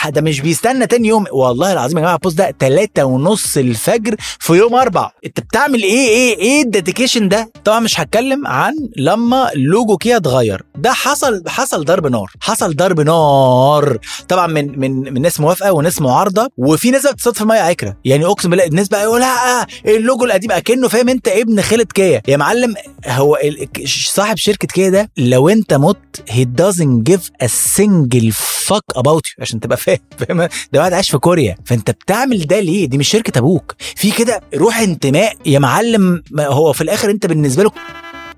ده 0.08 0.20
مش 0.20 0.40
بيستنى 0.40 0.86
تاني 0.86 1.08
يوم. 1.08 1.24
والله 1.32 1.72
العظيم 1.72 1.96
يا 1.98 2.02
جماعة 2.02 2.14
ال 2.14 2.19
post 2.19 2.38
ده 2.38 2.54
3 2.60 3.04
ونص 3.04 3.56
الفجر 3.56 4.16
في 4.40 4.52
يوم 4.52 4.74
أربع 4.74 5.10
أنت 5.26 5.40
بتعمل 5.40 5.82
إيه 5.82 6.08
إيه 6.08 6.38
إيه 6.38 6.62
ال 6.62 6.68
dedication 6.68 7.28
ده؟ 7.28 7.50
طبعا 7.64 7.80
مش 7.80 8.00
هتكلم 8.00 8.46
عن 8.46 8.74
لما 8.96 9.50
لوجو 9.54 9.96
كيا 9.96 10.16
اتغير. 10.16 10.62
ده 10.78 10.92
حصل 10.92 11.42
حصل 11.48 11.84
ضرب 11.84 12.06
نار 12.06 12.32
حصل 12.40 12.76
ضرب 12.76 13.00
نار. 13.00 13.98
طبعا 14.28 14.46
من 14.46 14.78
من 14.78 15.14
من 15.14 15.22
ناس 15.22 15.40
موافقة 15.40 15.72
وناس 15.72 16.00
معارضة 16.00 16.48
وفي 16.56 16.90
ناس 16.90 17.06
بتصطاد 17.06 17.36
في 17.36 17.44
ميه 17.44 17.58
عكره 17.60 17.96
يعني 18.04 18.24
أقسم 18.26 18.50
بالله 18.50 18.64
الناس 18.66 18.88
بقى 18.88 19.02
يقول 19.02 19.20
لا 19.20 19.66
اللوجو 19.86 20.24
القديم 20.24 20.50
أكنه 20.52 20.88
فاهم 20.88 21.08
أنت 21.08 21.28
ابن 21.28 21.62
خالد 21.62 21.92
كيا. 21.92 22.22
يا 22.28 22.35
معلم 22.36 22.74
هو 23.06 23.38
صاحب 23.86 24.36
شركة 24.36 24.68
كيا 24.68 24.90
ده 24.90 25.10
لو 25.16 25.48
انت 25.48 25.74
مت 25.74 25.96
he 26.30 26.44
doesn't 26.62 27.12
give 27.12 27.46
a 27.46 27.48
single 27.48 28.32
fuck 28.66 29.00
about 29.02 29.26
you 29.28 29.40
عشان 29.40 29.60
تبقى 29.60 29.76
فاهم 29.76 29.98
فاهم؟ 30.18 30.48
ده 30.72 30.80
واحد 30.80 30.92
عايش 30.92 31.10
في 31.10 31.18
كوريا. 31.18 31.56
فانت 31.64 31.90
بتعمل 31.90 32.46
ده 32.46 32.60
ليه؟ 32.60 32.86
دي 32.88 32.98
مش 32.98 33.08
شركة 33.08 33.38
أبوك. 33.38 33.74
في 33.96 34.10
كده 34.10 34.40
روح 34.54 34.78
انتماء 34.78 35.36
يا 35.46 35.58
معلم 35.58 36.22
هو 36.40 36.72
في 36.72 36.80
الآخر 36.80 37.10
انت 37.10 37.26
بالنسبة 37.26 37.62
له 37.62 37.70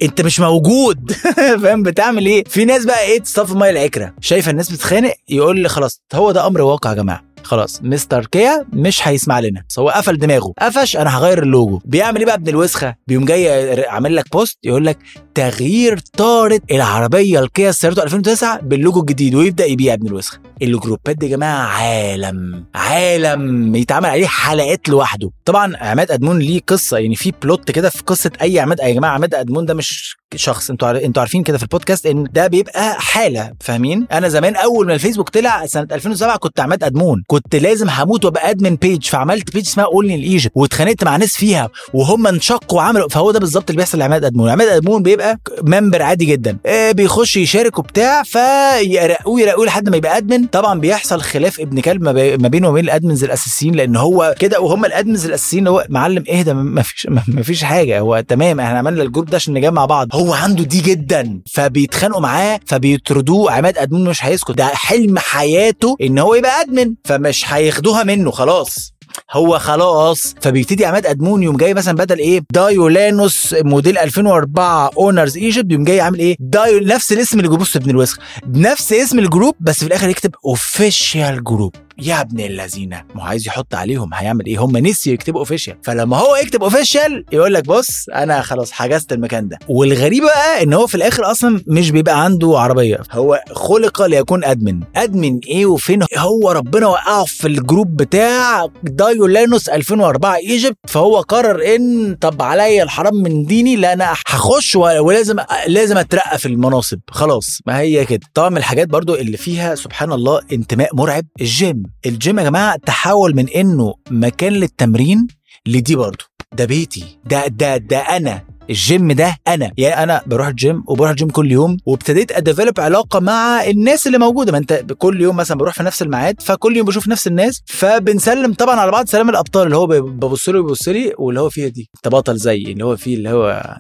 انت 0.03 0.21
مش 0.21 0.41
موجود. 0.41 1.13
فاهم؟ 1.63 1.83
بتعمل 1.83 2.27
إيه؟ 2.27 2.45
في 2.45 2.65
ناس 2.65 2.85
بقى 2.85 3.03
إيه 3.03 3.21
تصطاد 3.21 3.47
في 3.47 3.55
مية 3.55 3.71
العكرة. 3.71 4.15
شايفة 4.21 4.51
الناس 4.51 4.73
بتتخانق 4.73 5.15
يقول 5.29 5.61
لي 5.61 5.69
خلاص 5.69 6.01
هو 6.15 6.33
ده 6.33 6.47
أمر 6.47 6.61
واقع 6.63 6.91
يا 6.91 6.95
جماعة. 6.95 7.25
خلاص 7.49 7.81
مستر 7.83 8.27
كيا 8.27 8.67
مش 8.73 9.09
هيسمع 9.09 9.41
لنا. 9.41 9.63
هو 9.79 9.89
قفل 9.89 10.19
دماغه. 10.19 10.53
قفش 10.59 10.97
أنا 10.97 11.19
هغير 11.19 11.43
اللوجو. 11.43 11.81
بيعمل 11.85 12.19
إيه 12.19 12.27
بقى 12.27 12.35
ابن 12.35 12.49
الوسخة؟ 12.49 12.95
بيقوم 13.07 13.25
جاي 13.25 13.85
عامل 13.89 14.17
لك 14.17 14.25
post 14.33 14.59
يقول 14.65 14.87
لك 14.87 14.99
تغيير 15.35 15.99
طارئ 15.99 16.59
العربية 16.71 17.41
الكيا 17.41 17.71
سيراتو 17.71 18.03
2009 18.03 18.61
باللوجو 18.61 19.01
الجديد 19.01 19.35
ويبدأ 19.35 19.65
يبيع 19.67 19.95
ابن 19.95 20.07
الوسخة. 20.07 20.39
الجروبات 20.63 21.17
دي 21.17 21.27
يا 21.27 21.31
جماعة 21.37 21.67
عالم 21.67 22.65
عالم 22.75 23.77
يتعمل 23.77 24.07
عليه 24.11 24.27
حلقات 24.27 24.89
لوحده. 24.89 25.31
طبعا 25.45 25.77
عماد 25.77 26.11
أدمون 26.11 26.39
ليه 26.39 26.61
قصة 26.67 26.99
يعني 26.99 27.15
في 27.15 27.33
plot 27.43 27.71
كده 27.71 27.91
في 27.91 28.03
قصة 28.03 28.31
أي 28.43 28.61
عماد 28.61 28.79
يا 28.81 28.91
جماعة 28.95 29.11
عماد 29.13 29.35
أدمون 29.35 29.67
ده 29.67 29.75
مش 29.75 30.17
شخص 30.37 30.71
أنتوا 30.71 31.05
أنتوا 31.05 31.21
عارفين 31.23 31.43
كده 31.43 31.57
في 31.59 31.63
البودكاست 31.63 32.07
إن 32.07 32.25
ده 32.33 32.47
بيبقى 32.47 32.95
حالة 33.01 33.53
فاهمين؟ 33.61 34.07
أنا 34.13 34.29
زمان 34.29 34.57
أول 34.57 34.87
ما 34.87 34.95
الفيسبوك 34.95 35.29
طلع 35.29 35.67
سنة 35.67 35.87
2007 35.93 36.37
كنت 36.37 36.61
عماد 36.61 36.85
أدمون 36.85 37.23
كنت 37.27 37.57
لازم 37.57 37.89
هموت 37.91 38.25
وأبقى 38.25 38.51
admin 38.51 38.77
page 38.77 39.05
فعملت 39.05 39.53
page 39.55 39.67
اسمها 39.67 39.87
اولي 39.87 40.15
الايجيبت 40.15 40.53
واتخانقت 40.57 41.05
مع 41.05 41.17
ناس 41.17 41.37
فيها 41.37 41.69
وهم 41.95 42.27
انشقوا 42.27 42.79
وعملوا 42.79 43.09
فهو 43.09 43.31
ده 43.31 43.39
بالظبط 43.41 43.71
اللي 43.71 43.77
بيحصل 43.79 43.99
لعماد 43.99 44.25
أدمون. 44.25 44.51
عماد 44.51 44.69
أدمون 44.69 45.03
بيبقى 45.03 45.39
member 45.63 46.03
عادي 46.03 46.25
جدا. 46.25 46.59
آه 46.67 46.93
بيخش 46.93 47.37
يشارك 47.37 47.79
وبتاع 47.79 48.23
فيرقوه 48.23 49.41
يرقوه 49.41 49.67
لحد 49.67 49.89
ما 49.89 49.97
يبقى 49.97 50.17
admin 50.17 50.48
طبعا 50.53 50.81
بيحصل 50.81 51.21
خلاف 51.21 51.61
ابن 51.61 51.81
كلب 51.81 52.03
ما 52.03 52.13
بي- 52.13 52.37
ما 52.37 52.49
بينه 52.49 52.69
وبين 52.69 52.85
ال 52.85 52.91
admins 52.91 53.25
الأساسيين 53.25 53.75
لأن 53.75 53.97
هو 53.97 54.35
كده 54.41 54.61
وهم 54.61 54.85
ال 54.85 54.91
admins 54.91 55.25
الأساسيين 55.27 55.67
هو 55.67 55.87
معلم 55.89 56.25
اهدى 56.33 56.53
ما 56.55 56.83
فيش 56.83 57.07
ما 57.29 57.43
فيش 57.43 57.65
حاجة 57.65 58.01
هو 58.01 58.21
تمام 58.29 58.61
إحنا 58.61 58.79
عملنا 58.79 59.03
ال 59.03 59.07
group 59.07 59.27
ده 59.31 59.37
عشان 59.37 59.55
نجمع 59.55 59.85
بعض. 59.85 60.09
هو 60.13 60.33
عنده 60.35 60.65
دي 60.65 60.81
جدا 60.81 61.41
فبيتخانقوا 61.53 62.21
معاه 62.21 62.61
فبيطردوه. 62.67 63.53
عماد 63.53 63.79
أدمون 63.79 64.09
مش 64.09 64.25
هيسكت. 64.25 64.51
ده 64.51 64.67
حلم 64.67 65.19
حياته 65.19 65.97
إن 66.01 66.19
هو 66.19 66.35
يبقى 66.35 66.61
admin 66.61 66.95
فمش 67.05 67.53
هياخدوها 67.53 68.03
منه 68.03 68.31
خلاص. 68.31 68.93
هو 69.31 69.59
خلاص. 69.59 70.35
فبيبتدي 70.41 70.87
عماد 70.87 71.07
أدمون 71.07 71.43
يوم 71.43 71.57
جاي 71.57 71.75
مثلا 71.75 71.95
بدل 71.97 72.19
إيه؟ 72.19 72.43
دايو 72.53 72.97
لانوس 72.97 73.55
موديل 73.59 73.99
2004 73.99 74.91
owners 74.99 75.37
Egypt 75.37 75.73
يوم 75.73 75.85
جاي 75.85 76.01
عامل 76.01 76.19
إيه؟ 76.19 76.37
دايو 76.41 76.79
نفس 76.81 77.13
الاسم 77.13 77.39
اللي 77.41 77.49
بص 77.57 77.77
ابن 77.77 77.91
الوسخ. 77.91 78.19
نفس 78.47 78.93
اسم 78.93 79.19
ال 79.19 79.25
group 79.25 79.55
بس 79.61 79.79
في 79.79 79.87
الآخر 79.87 80.09
يكتب 80.09 80.35
official 80.45 81.45
group 81.45 81.75
يا 82.03 82.21
ابن 82.21 82.41
اللذينه 82.41 83.05
ما 83.15 83.23
هو 83.23 83.27
عايز 83.27 83.47
يحط 83.47 83.75
عليهم 83.75 84.15
هيعمل 84.15 84.47
إيه؟ 84.47 84.59
هم 84.65 84.77
نسيوا 84.77 85.15
يكتبوا 85.15 85.41
official 85.41 85.77
فلما 85.83 86.17
هو 86.17 86.37
يكتب 86.37 86.63
official 86.63 87.25
يقول 87.33 87.55
لك 87.55 87.65
بص 87.65 88.09
أنا 88.15 88.43
خلاص 88.43 88.73
حجزت 88.73 89.13
المكان 89.13 89.49
ده. 89.49 89.59
والغريب 89.69 90.23
بقى 90.23 90.63
إن 90.63 90.73
هو 90.73 90.87
في 90.87 90.95
الآخر 90.95 91.31
أصلا 91.31 91.61
مش 91.67 91.91
بيبقى 91.91 92.25
عنده 92.25 92.59
عربية. 92.59 92.99
هو 93.13 93.43
خلق 93.53 94.03
ليكون 94.03 94.45
admin 94.45 94.81
admin 94.97 95.39
إيه 95.47 95.67
وفين؟ 95.67 96.03
هو 96.17 96.51
ربنا 96.51 96.87
وقعه 96.87 97.25
في 97.25 97.49
ال 97.49 97.57
group 97.57 97.97
بتاع 97.97 98.67
دايو 98.83 99.20
لانوس 99.20 99.69
2004 99.69 100.37
Egypt. 100.37 100.77
فهو 100.89 101.21
قرر 101.21 101.75
إن 101.75 102.17
طب 102.21 102.43
عليا 102.43 102.83
الحرام 102.83 103.15
من 103.15 103.45
ديني 103.47 103.77
لا 103.77 103.93
أنا 103.93 104.13
هخش 104.27 104.77
ولازم 104.77 105.37
لازم 105.67 105.99
أترقى 105.99 106.39
في 106.39 106.47
المناصب. 106.47 106.99
خلاص 107.11 107.59
ما 107.67 107.79
هي 107.79 108.05
كده. 108.05 108.21
طبعا 108.35 108.49
من 108.49 108.57
الحاجات 108.57 108.89
برضو 108.89 109.15
اللي 109.15 109.37
فيها 109.37 109.75
سبحان 109.75 110.13
الله 110.13 110.41
انتماء 110.53 110.97
مرعب. 110.97 111.25
ال 111.41 111.49
gym. 111.49 111.83
ال 112.07 112.15
gym 112.15 112.39
يا 112.39 112.45
جماعة 112.45 112.77
تحول 112.77 113.37
من 113.37 113.49
إنه 113.49 113.95
مكان 114.11 114.53
للتمرين 114.53 115.27
لدي 115.67 115.97
برضو 115.97 116.25
ده 116.53 116.65
بيتي. 116.65 117.19
ده 117.25 117.47
ده 117.47 117.77
ده 117.77 117.99
أنا. 117.99 118.43
الجيم 118.71 119.13
ده 119.13 119.37
أنا. 119.49 119.73
يعني 119.79 120.03
أنا 120.03 120.23
بروح 120.27 120.47
الجيم 120.47 120.85
وبروح 120.89 121.11
الجيم 121.11 121.29
كل 121.31 121.53
يوم 121.53 121.77
وابتديت 121.87 122.33
أ 122.33 122.39
develop 122.39 122.81
علاقة 122.81 123.21
مع 123.21 123.65
الناس 123.65 124.07
اللي 124.07 124.19
موجودة. 124.19 124.53
ما 124.53 124.59
أنت 124.59 124.85
كل 124.99 125.21
يوم 125.21 125.37
مثلا 125.37 125.57
بروح 125.59 125.75
في 125.75 125.83
نفس 125.83 126.03
الميعاد 126.03 126.41
فكل 126.43 126.77
يوم 126.77 126.87
بشوف 126.87 127.09
نفس 127.09 127.27
الناس 127.27 127.63
فبنسلم 127.67 128.55
طبعا 128.55 128.81
على 128.81 128.91
بعض 128.91 129.07
سلام 129.07 129.31
الأبطال. 129.31 129.63
اللي 129.67 129.77
هو 129.77 129.87
ببص 129.87 130.49
له 130.49 130.61
ويبص 130.61 130.89
لي 130.89 131.13
واللي 131.19 131.41
هو 131.41 131.51
فيها 131.51 131.69
دي. 131.69 131.91
انت 131.97 132.09
بطل 132.15 132.37
زيي 132.37 132.73
اللي 132.73 132.85
هو 132.85 132.97
فيه 132.97 133.17
اللي 133.17 133.31
هو 133.31 133.77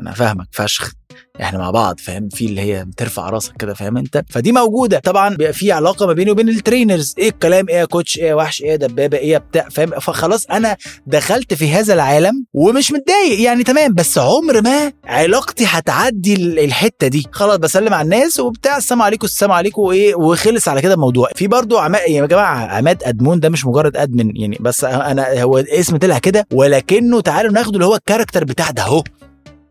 أنا 0.00 0.12
فاهمك 0.12 0.46
فشخ. 0.52 0.92
إحنا 1.40 1.58
مع 1.58 1.70
بعض 1.70 2.00
فاهم؟ 2.00 2.28
في 2.28 2.46
اللي 2.46 2.60
هي 2.60 2.84
بترفع 2.84 3.28
راسك 3.30 3.52
كده 3.58 3.74
فاهم 3.74 3.96
انت؟ 3.96 4.22
فدي 4.30 4.52
موجودة. 4.52 4.98
طبعا 4.98 5.28
بيبقى 5.36 5.52
في 5.52 5.72
علاقة 5.72 6.06
ما 6.06 6.12
بيني 6.12 6.30
وبين 6.30 6.48
ال 6.48 6.55
trainers 6.55 7.14
إيه 7.18 7.28
الكلام؟ 7.28 7.68
إيه 7.68 7.76
يا 7.76 7.84
coach 7.84 8.18
إيه 8.18 8.24
يا 8.28 8.34
وحش؟ 8.34 8.62
إيه 8.62 8.76
دبابة؟ 8.76 9.18
إيه 9.18 9.38
بتاع؟ 9.38 9.68
فاهم؟ 9.68 9.90
فخلاص 9.90 10.46
أنا 10.46 10.76
دخلت 11.06 11.54
في 11.54 11.70
هذا 11.72 11.94
العالم 11.94 12.44
ومش 12.54 12.92
متضايق. 12.92 13.40
يعني 13.40 13.64
تمام 13.64 13.94
بس 13.94 14.18
عمر 14.18 14.62
ما 14.62 14.92
علاقتي 15.04 15.64
هتعدي 15.66 16.34
ال- 16.34 16.58
الحتة 16.58 17.06
دي. 17.08 17.26
خلاص 17.32 17.56
بسلم 17.56 17.94
على 17.94 18.04
الناس 18.04 18.40
وبتاع. 18.40 18.76
السلام 18.76 19.02
عليكم 19.02 19.24
السلام 19.26 19.52
عليكم. 19.52 19.82
وايه؟ 19.82 20.14
وخلص 20.14 20.68
على 20.68 20.82
كده 20.82 20.94
الموضوع. 20.94 21.28
في 21.36 21.46
برضو 21.48 21.78
عما 21.78 21.98
يا 21.98 22.26
جماعة 22.26 22.66
عماد 22.66 23.02
أدمون 23.04 23.40
ده 23.40 23.48
مش 23.48 23.66
مجرد 23.66 23.96
admin 23.96 24.36
يعني 24.36 24.56
بس 24.60 24.84
أنا 24.84 25.42
هو 25.42 25.58
اسم 25.58 25.96
طلع 25.96 26.18
كده 26.18 26.46
ولكنه 26.52 27.20
تعالوا 27.20 27.52
ناخده 27.52 27.74
اللي 27.74 27.84
هو 27.86 27.94
ال 27.94 27.99
character 27.99 28.44
بتاع 28.44 28.70
ده 28.70 28.82
أهو. 28.82 29.02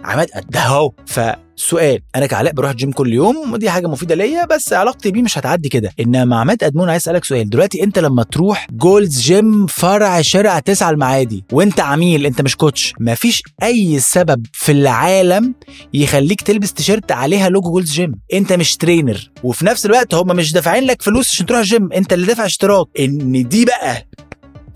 عماد 0.08 0.28
ده 0.50 0.60
اهو. 0.60 0.92
فسؤال 1.06 2.00
أنا 2.16 2.26
كعلاء 2.26 2.54
بروح 2.54 2.72
الجيم 2.72 2.92
كل 2.92 3.14
يوم 3.14 3.54
ودي 3.54 3.70
حاجة 3.70 3.88
مفيدة 3.88 4.16
ليا 4.16 4.46
بس 4.46 4.74
علاقتي 4.74 5.12
بيه 5.12 5.22
مش 5.22 5.38
هتعدي 5.38 5.70
كده. 5.70 5.92
إنما 6.00 6.40
عماد 6.40 6.64
أدمون 6.64 6.90
عايز 6.90 7.02
أسألك 7.02 7.24
سؤال. 7.26 7.50
دلوقتي 7.50 7.84
أنت 7.84 8.00
لما 8.00 8.24
تروح 8.24 8.68
Gold's 8.72 9.22
Gym 9.22 9.66
فرع 9.68 10.22
شارع 10.22 10.60
تسعة 10.60 10.90
المعادي 10.90 11.44
وأنت 11.52 11.80
عميل 11.80 12.26
أنت 12.26 12.42
مش 12.42 12.56
coach 12.56 12.94
مفيش 13.00 13.44
أي 13.64 14.00
سبب 14.00 14.46
في 14.54 14.72
العالم 14.72 15.54
يخليك 15.94 16.42
تلبس 16.42 16.74
تيشيرت 16.74 17.12
عليها 17.12 17.50
logo 17.50 17.72
Gold's 17.72 17.92
Gym 17.92 18.12
أنت 18.34 18.54
مش 18.54 18.78
trainer 18.78 19.32
وفي 19.44 19.66
نفس 19.66 19.86
الوقت 19.86 20.14
هم 20.14 20.28
مش 20.28 20.52
دافعين 20.54 20.84
لك 20.84 21.02
فلوس 21.02 21.30
عشان 21.34 21.46
تروح 21.46 21.60
الجيم. 21.60 21.92
أنت 21.94 22.14
اللي 22.14 22.26
دافع 22.26 22.46
اشتراك. 22.46 22.88
إن 23.00 23.48
دي 23.48 23.66
بقى 23.66 24.08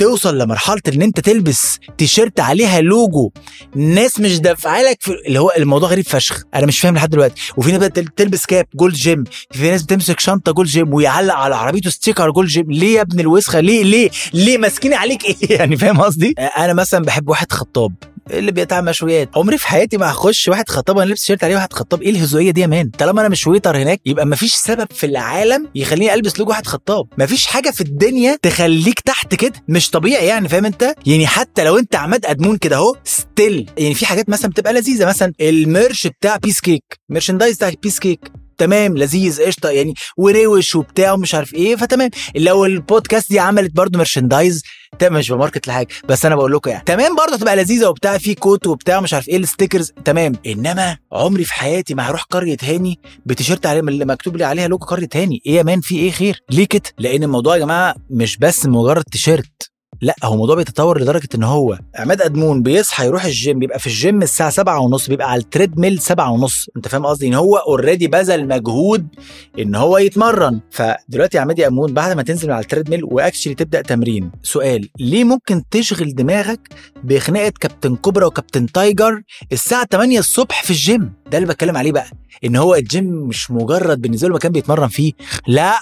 توصل 0.02 0.38
لمرحلة 0.38 0.82
إن 0.88 1.02
أنت 1.02 1.20
تلبس 1.20 1.80
تيشيرت 1.98 2.40
عليها 2.40 2.82
لوجو. 2.82 3.32
ناس 3.76 4.20
مش 4.20 4.40
دافعة 4.40 4.82
لك 4.82 4.98
في 5.02 5.12
اللي 5.28 5.40
هو 5.40 5.54
الموضوع 5.58 5.90
غريب 5.90 6.06
فشخ. 6.06 6.44
أنا 6.56 6.66
مش 6.66 6.80
فاهم 6.80 6.96
لحد 6.96 7.10
دلوقتي. 7.10 7.42
وفي 7.58 7.72
ناس 7.72 7.90
تلبس 8.16 8.46
cap 8.46 8.66
Gold's 8.76 8.94
Gym. 8.94 9.24
في 9.52 9.72
ناس 9.72 9.84
بتمسك 9.84 10.20
شنطة 10.20 10.52
Gold's 10.52 10.70
Gym 10.70 10.94
ويعلق 10.94 11.34
على 11.34 11.56
عربيته 11.56 11.90
sticker 11.90 12.32
Gold's 12.32 12.50
Gym. 12.50 12.72
ليه 12.72 12.96
يا 12.96 13.02
ابن 13.02 13.20
الوسخة؟ 13.20 13.60
ليه 13.60 13.84
ليه 13.84 14.10
ليه 14.34 14.58
ماسكين 14.58 14.94
عليك 14.94 15.26
إيه؟ 15.26 15.36
يعني 15.58 15.78
فاهم 15.78 16.02
قصدي؟ 16.02 16.36
أنا 16.58 16.74
مثلا 16.74 17.06
بحب 17.06 17.30
واحد 17.30 17.52
خطاب. 17.52 17.94
اللي 18.32 18.52
بيقطع 18.52 18.82
مشويات. 18.82 19.30
عمري 19.36 19.58
في 19.58 19.68
حياتي 19.68 19.98
ما 19.98 20.12
هخش 20.12 20.48
واحد 20.48 20.70
خطاب 20.70 20.98
أنا 20.98 21.06
لابس 21.06 21.20
تيشيرت 21.22 21.44
عليه 21.44 21.56
واحد 21.56 21.74
خطاب. 21.74 22.02
إيه 22.02 22.10
الهزوية 22.10 22.52
دي 22.52 22.62
يا 22.62 22.68
man؟ 22.68 22.90
طالما 22.90 23.22
أنا 23.22 23.30
مش 23.30 23.48
waiter 23.48 23.78
هناك 23.78 24.02
يبقى 24.06 24.26
مفيش 24.26 24.54
سبب 24.56 24.88
في 24.92 25.06
العالم 25.06 25.70
يخليني 25.76 26.14
ألبس 26.14 26.40
لوجو 26.40 26.50
واحد 26.52 26.68
خطاب. 26.68 27.06
مفيش 27.18 27.46
حاجة 27.48 27.70
في 27.70 27.82
الدنيا 27.82 28.38
تخليك 28.42 29.00
تحت 29.00 29.36
كده. 29.36 29.54
مش 29.68 29.90
طبيعي 29.90 30.26
يعني 30.28 30.50
فاهم 30.50 30.66
أنت؟ 30.66 30.94
يعني 31.06 31.28
حتى 31.28 31.64
لو 31.64 31.78
أنت 31.78 31.96
عماد 31.96 32.26
أدمون 32.26 32.58
كده 32.58 32.76
أهو 32.76 32.96
still 33.04 33.70
يعني 33.78 33.94
في 33.94 34.06
حاجات 34.06 34.30
مثلا 34.30 34.52
بتبقى 34.52 34.74
لذيذة. 34.74 35.06
مثلا 35.06 35.34
ال 35.42 35.53
merch 35.53 36.08
بتاع 36.08 36.38
Piece 36.38 36.60
of 36.60 36.68
Cake 36.68 36.84
merchandise 37.10 37.56
بتاع 37.56 37.72
Piece 37.84 38.00
of 38.00 38.06
Cake 38.06 38.20
تمام 38.58 38.98
لذيذ 38.98 39.42
قشطة 39.44 39.70
يعني 39.70 39.94
وروش 40.18 40.76
وبتاع 40.76 41.12
ومش 41.12 41.36
عارف 41.36 41.54
إيه 41.54 41.76
فتمام. 41.76 42.10
لو 42.36 42.66
البودكاست 42.66 43.30
دي 43.30 43.40
عملت 43.40 43.76
برضو 43.76 43.98
merchandise 44.00 44.64
تمام 45.00 45.14
مش 45.20 45.32
ب 45.32 45.37
market 45.37 45.68
لحاجه 45.68 45.88
بس 46.10 46.26
أنا 46.26 46.36
بقول 46.36 46.54
لكم 46.54 46.70
يعني. 46.70 46.84
تمام 46.86 47.16
برضه 47.16 47.38
تبقى 47.38 47.56
لذيذة 47.56 47.88
وبتاع 47.90 48.18
في 48.18 48.36
كوت 48.36 48.68
وبتاع 48.68 49.00
مش 49.02 49.14
عارف 49.14 49.28
إيه 49.30 49.38
ال 49.38 49.44
stickers 49.44 49.92
تمام. 50.06 50.34
إنما 50.46 50.98
عمري 51.12 51.44
في 51.44 51.54
حياتي 51.54 51.94
ما 51.94 52.10
هروح 52.10 52.24
قرية 52.24 52.58
هاني 52.64 53.00
بتيشيرت 53.26 53.66
عليه 53.66 53.80
اللي 53.80 54.06
مكتوب 54.06 54.38
لي 54.38 54.44
عليها 54.44 54.68
لوجو 54.68 54.86
قرية 54.86 55.10
هاني 55.16 55.42
إيه 55.46 55.54
يا 55.56 55.64
man 55.64 55.82
في 55.82 55.96
إيه 55.96 56.12
خير؟ 56.12 56.40
ليه 56.52 56.66
كده؟ 56.66 56.82
لأن 57.00 57.24
الموضوع 57.24 57.56
يا 57.56 57.60
جماعة 57.60 57.96
مش 58.10 58.38
بس 58.38 58.66
مجرد 58.66 59.04
تيشيرت. 59.12 59.71
لا 60.02 60.16
هو 60.24 60.34
الموضوع 60.34 60.56
بيتطور 60.56 61.02
لدرجة 61.02 61.28
إن 61.36 61.44
هو 61.44 61.80
عماد 61.96 62.22
أدمون 62.22 62.64
بيصحى 62.64 63.06
يروح 63.06 63.26
الجيم 63.26 63.60
بيبقى 63.60 63.80
في 63.80 63.88
الجيم 63.88 64.22
الساعة 64.22 64.50
سبعة 64.50 64.80
ونص 64.80 65.08
بيبقى 65.10 65.32
على 65.32 65.42
ال 65.42 65.80
treadmill 65.80 66.00
سبعة 66.00 66.32
ونص. 66.32 66.70
أنت 66.78 66.88
فاهم 66.88 67.06
قصدي؟ 67.06 67.28
إن 67.28 67.34
هو 67.34 67.58
already 67.58 68.08
بذل 68.08 68.48
مجهود 68.48 69.08
إن 69.60 69.76
هو 69.76 69.98
يتمرن. 69.98 70.60
فدلوقتي 70.72 71.40
عماد 71.40 71.60
أدمون 71.60 71.94
بعد 71.94 72.16
ما 72.16 72.24
تنزل 72.24 72.52
على 72.52 72.64
ال 72.64 72.66
treadmill 72.66 72.90
و 72.90 73.04
actually 73.04 73.56
تبدأ 73.56 73.82
تمرين. 73.82 74.32
سؤال 74.44 74.90
ليه 75.00 75.24
ممكن 75.24 75.64
تشغل 75.72 76.16
دماغك 76.16 76.70
بخناقة 77.04 77.54
كابتن 77.60 77.96
كوبرا 77.96 78.26
وكابتن 78.26 78.72
تايجر 78.72 79.22
الساعة 79.52 79.88
8 79.92 80.20
الصبح 80.20 80.64
في 80.64 80.70
الجيم؟ 80.70 81.14
ده 81.32 81.38
اللي 81.38 81.50
بتكلم 81.50 81.78
عليه 81.78 81.92
بقى 81.92 82.06
إن 82.46 82.56
هو 82.56 82.76
الجيم 82.76 83.06
مش 83.06 83.52
مجرد 83.52 84.02
بالنسبة 84.02 84.28
له 84.28 84.36
مكان 84.36 84.52
بيتمرن 84.52 84.88
فيه. 84.88 85.14
لأ 85.48 85.80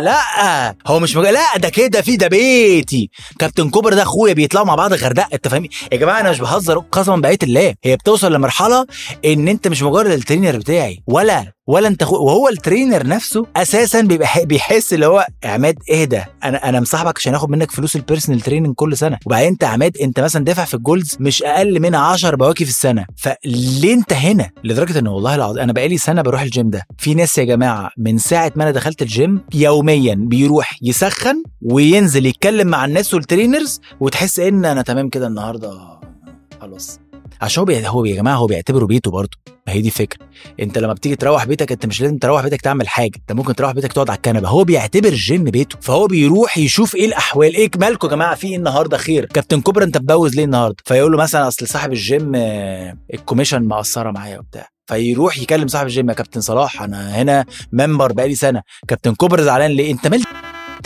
لأ 0.00 0.74
هو 0.86 1.00
مش 1.00 1.16
مجرد 1.16 1.32
لأ 1.32 1.56
ده 1.58 1.68
كده 1.68 2.02
في 2.02 2.16
ده 2.16 2.28
بيتي. 2.28 3.10
كابتن 3.38 3.70
كوبرا 3.70 3.94
ده 3.94 4.02
أخويا 4.02 4.32
بيطلعوا 4.32 4.66
مع 4.66 4.74
بعض 4.74 4.92
الغردقه 4.92 5.28
أنت 5.34 5.48
فاهمين 5.48 5.70
يا 5.92 5.96
جماعة 5.96 6.20
أنا 6.20 6.30
مش 6.30 6.40
بهزر 6.40 6.78
قسما 6.78 7.16
بآيات 7.16 7.42
الله 7.42 7.74
هي 7.84 7.96
بتوصل 7.96 8.32
لمرحلة 8.32 8.86
إن 9.24 9.48
أنت 9.48 9.68
مش 9.68 9.82
مجرد 9.82 10.10
ال 10.10 10.16
trainer 10.16 10.56
بتاعي 10.56 11.02
ولا 11.06 11.52
ولا 11.66 11.88
انت 11.88 12.04
خو... 12.04 12.16
وهو 12.16 12.48
ال 12.48 12.55
trainer 12.55 13.06
نفسه 13.06 13.46
أساسا 13.56 14.00
بيبقى 14.00 14.28
بيحس 14.44 14.92
اللي 14.94 15.06
هو 15.06 15.26
عماد 15.44 15.78
اهدى 15.92 16.20
أنا 16.44 16.68
أنا 16.68 16.80
مصاحبك 16.80 17.18
عشان 17.18 17.34
اخد 17.34 17.50
منك 17.50 17.70
فلوس 17.70 17.96
ال 17.96 18.01
personal 18.01 18.40
training 18.40 18.74
كل 18.74 18.96
سنة. 18.96 19.18
وبعدين 19.26 19.48
انت 19.48 19.64
عماد 19.64 19.96
انت 19.98 20.20
مثلا 20.20 20.44
دافع 20.44 20.64
في 20.64 20.74
ال 20.74 20.80
Gold's 20.80 21.16
مش 21.20 21.42
أقل 21.42 21.80
من 21.80 21.94
10 21.94 22.36
بواكي 22.36 22.64
في 22.64 22.70
السنة. 22.70 23.06
فليه 23.16 23.94
انت 23.94 24.12
هنا؟ 24.12 24.50
لدرجة 24.64 24.98
ان 24.98 25.08
والله 25.08 25.34
العظيم 25.34 25.62
أنا 25.62 25.72
بقالي 25.72 25.98
سنة 25.98 26.22
بروح 26.22 26.40
الجيم 26.40 26.70
ده. 26.70 26.86
في 26.98 27.14
ناس 27.14 27.38
يا 27.38 27.44
جماعة 27.44 27.90
من 27.98 28.18
ساعة 28.18 28.52
ما 28.56 28.62
أنا 28.62 28.70
دخلت 28.70 29.02
الجيم 29.02 29.40
يوميا 29.54 30.14
بيروح 30.18 30.78
يسخن 30.82 31.42
وينزل 31.62 32.26
يتكلم 32.26 32.66
مع 32.68 32.84
الناس 32.84 33.14
وال 33.14 33.27
trainers 33.27 33.80
وتحس 34.00 34.38
إن 34.40 34.64
أنا 34.64 34.82
تمام 34.82 35.08
كده 35.08 35.26
النهارده. 35.26 35.78
خلاص. 36.60 37.00
عشان 37.40 37.60
هو 37.60 37.64
بي... 37.64 37.88
هو 37.88 38.04
يا 38.04 38.14
جماعة 38.16 38.36
هو 38.36 38.46
بيعتبره 38.46 38.86
بيته 38.86 39.10
برضه. 39.10 39.38
ما 39.66 39.72
هي 39.72 39.80
دي 39.80 39.88
الفكرة. 39.88 40.26
انت 40.60 40.78
لما 40.78 40.92
بتيجي 40.92 41.16
تروح 41.16 41.44
بيتك 41.44 41.72
انت 41.72 41.86
مش 41.86 42.00
لازم 42.00 42.18
تروح 42.18 42.42
بيتك 42.42 42.60
تعمل 42.60 42.88
حاجة. 42.88 43.12
انت 43.16 43.32
ممكن 43.32 43.54
تروح 43.54 43.72
بيتك 43.72 43.92
تقعد 43.92 44.10
على 44.10 44.16
الكنبة. 44.16 44.48
هو 44.48 44.64
بيعتبر 44.64 45.08
الجيم 45.08 45.44
بيته. 45.44 45.78
فهو 45.80 46.06
بيروح 46.06 46.58
يشوف 46.58 46.94
إيه 46.94 47.06
الأحوال 47.06 47.54
إيه 47.54 47.70
مالكم 47.76 48.08
يا 48.08 48.12
جماعة؟ 48.12 48.34
في 48.34 48.46
إيه 48.46 48.56
النهارده 48.56 48.96
خير؟ 48.96 49.24
كابتن 49.24 49.60
كوبرا 49.60 49.84
انت 49.84 49.98
مبوز 49.98 50.36
ليه 50.36 50.44
النهارده؟ 50.44 50.76
فيقول 50.84 51.12
له 51.12 51.18
مثلا 51.18 51.48
أصل 51.48 51.66
صاحب 51.66 51.92
الجيم 51.92 52.32
آه، 52.34 52.96
ال 53.14 53.19
commission 53.19 53.64
مقصرة 53.68 54.10
معايا 54.10 54.38
وبتاع. 54.38 54.68
فيروح 54.86 55.38
يكلم 55.38 55.68
صاحب 55.68 55.86
الجيم 55.86 56.08
يا 56.08 56.14
كابتن 56.14 56.40
صلاح 56.40 56.82
أنا 56.82 57.22
هنا 57.22 57.44
member 57.72 58.12
بقالي 58.12 58.34
سنة. 58.34 58.62
كابتن 58.88 59.14
كوبرا 59.14 59.42
زعلان 59.42 59.70
ليه؟ 59.70 59.92
انت 59.92 60.06
مال 60.06 60.22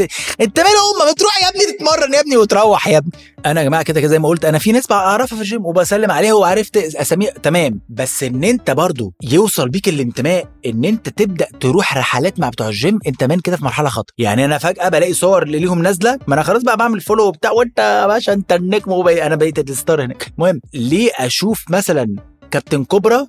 انت 0.01 0.11
انت 0.41 0.61
مالهم 0.61 1.07
ما 1.07 1.13
بتروح 1.13 1.43
يا 1.43 1.49
ابني 1.49 1.65
تتمرن 1.65 2.15
يا 2.15 2.21
ابني 2.21 2.37
وتروح 2.37 2.89
يا 2.89 2.99
ابني. 2.99 3.13
أنا 3.47 3.61
يا 3.61 3.67
جماعة 3.67 3.83
كده 3.83 4.07
زي 4.07 4.19
ما 4.19 4.29
قلت 4.29 4.45
أنا 4.45 4.59
في 4.59 4.73
ناس 4.73 4.87
بعرفها 4.87 5.37
في 5.37 5.43
الجيم 5.43 5.67
وبسلم 5.67 6.11
عليها 6.11 6.33
وعرفت 6.35 6.77
اساميها. 6.77 7.31
تمام. 7.31 7.81
بس 7.89 8.23
ان 8.23 8.45
انت 8.45 8.71
برضو 8.71 9.13
يوصل 9.23 9.69
بيك 9.69 9.89
الانتماء 9.89 10.45
ان 10.67 10.85
انت 10.85 11.09
تبدأ 11.09 11.47
تروح 11.61 11.97
رحلات 11.99 12.41
مع 12.41 12.49
بتوع 12.49 12.69
الجيم 12.69 12.99
انت 13.07 13.25
man 13.25 13.41
كده 13.41 13.57
في 13.57 13.65
مرحلة 13.65 13.89
خطر 13.89 14.13
يعني 14.19 14.45
أنا 14.45 14.59
فجأة 14.59 14.89
بلاقي 14.89 15.13
صور 15.13 15.43
اللي 15.43 15.59
ليهم 15.59 15.83
نازلة 15.83 16.19
ما 16.27 16.35
أنا 16.35 16.43
خلاص 16.43 16.63
بقى 16.63 16.77
بعمل 16.77 17.01
follow 17.01 17.27
وبتاع 17.27 17.51
وانت 17.51 17.79
يا 17.79 18.07
باشا 18.07 18.33
انت 18.33 18.53
النجم 18.53 18.93
وبقى 18.93 19.27
أنا 19.27 19.37
بقيت 19.37 19.71
ال 19.71 19.77
star 19.77 20.05
هناك. 20.05 20.33
المهم 20.39 20.61
ليه 20.75 21.11
أشوف 21.19 21.65
مثلا 21.71 22.17
كابتن 22.51 22.85
كوبرا 22.85 23.27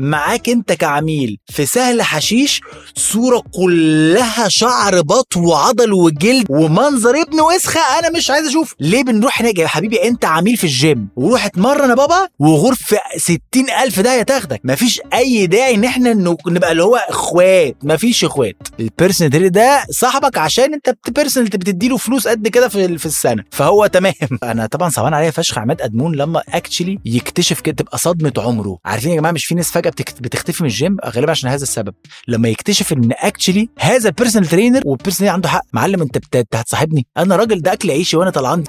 معاك 0.00 0.48
انت 0.48 0.72
كعميل 0.72 1.38
في 1.52 1.66
سهل 1.66 2.02
حشيش 2.02 2.60
صورة 2.96 3.42
كلها 3.54 4.48
شعر 4.48 5.00
بط 5.00 5.36
وعضل 5.36 5.92
وجلد 5.92 6.46
ومنظر 6.50 7.20
ابن 7.22 7.40
وسخة 7.40 7.80
أنا 7.98 8.10
مش 8.10 8.30
عايز 8.30 8.46
أشوف. 8.46 8.74
ليه 8.80 9.04
بنروح 9.04 9.40
هناك 9.40 9.58
يا 9.58 9.66
حبيبي؟ 9.66 10.02
أنت 10.08 10.24
عميل 10.24 10.56
في 10.56 10.64
الجيم 10.64 11.08
وروح 11.16 11.44
اتمرن 11.44 11.90
يا 11.90 11.94
بابا 11.94 12.28
وغرفة 12.38 12.98
ستين 13.16 13.70
ألف 13.70 14.00
ده 14.00 14.22
تاخدك. 14.22 14.60
مفيش 14.64 15.00
أي 15.14 15.46
داعي 15.46 15.74
إن 15.74 15.84
إحنا 15.84 16.12
نبقى 16.46 16.72
اللي 16.72 16.82
هو 16.82 16.96
إخوات. 16.96 17.76
مفيش 17.82 18.24
إخوات. 18.24 18.56
ال 18.80 18.88
personal 18.88 19.52
ده 19.52 19.84
صاحبك 19.90 20.38
عشان 20.38 20.74
أنت 20.74 20.94
personal 21.08 21.48
بتديله 21.48 21.96
فلوس 21.96 22.28
قد 22.28 22.48
كده 22.48 22.68
في, 22.68 22.98
في 22.98 23.06
السنة. 23.06 23.44
فهو 23.50 23.86
تمام. 23.86 24.14
أنا 24.42 24.66
طبعا 24.66 24.88
صعبان 24.88 25.14
عليا 25.14 25.30
فشخ 25.30 25.58
عماد 25.58 25.82
أدمون 25.82 26.14
لما 26.16 26.42
actually 26.48 26.98
يكتشف 27.04 27.60
كده 27.60 27.76
تبقى 27.76 27.98
صدمة 27.98 28.32
عمره. 28.38 28.78
عارفين 28.84 29.10
يا 29.10 29.16
جماعة 29.16 29.32
مش 29.32 29.44
في 29.44 29.54
ناس 29.54 29.70
بتختفي 30.20 30.62
من 30.62 30.68
الجيم 30.68 30.96
غالبا 31.04 31.30
عشان 31.30 31.50
هذا 31.50 31.62
السبب 31.62 31.94
لما 32.28 32.48
يكتشف 32.48 32.92
إن 32.92 33.08
actually 33.12 33.68
هذا 33.78 34.08
ال 34.08 34.12
personal 34.12 34.48
trainer 34.48 34.82
وال 34.84 34.94
personal 34.94 35.32
عنده 35.32 35.48
حق 35.48 35.64
معلم 35.72 36.02
أنت. 36.02 36.16
هتصاحبني 36.54 37.06
أنا 37.16 37.36
راجل 37.36 37.62
ده 37.62 37.72
أكل 37.72 37.90
عيشي 37.90 38.16
وأنا 38.16 38.30
طلعان 38.30 38.64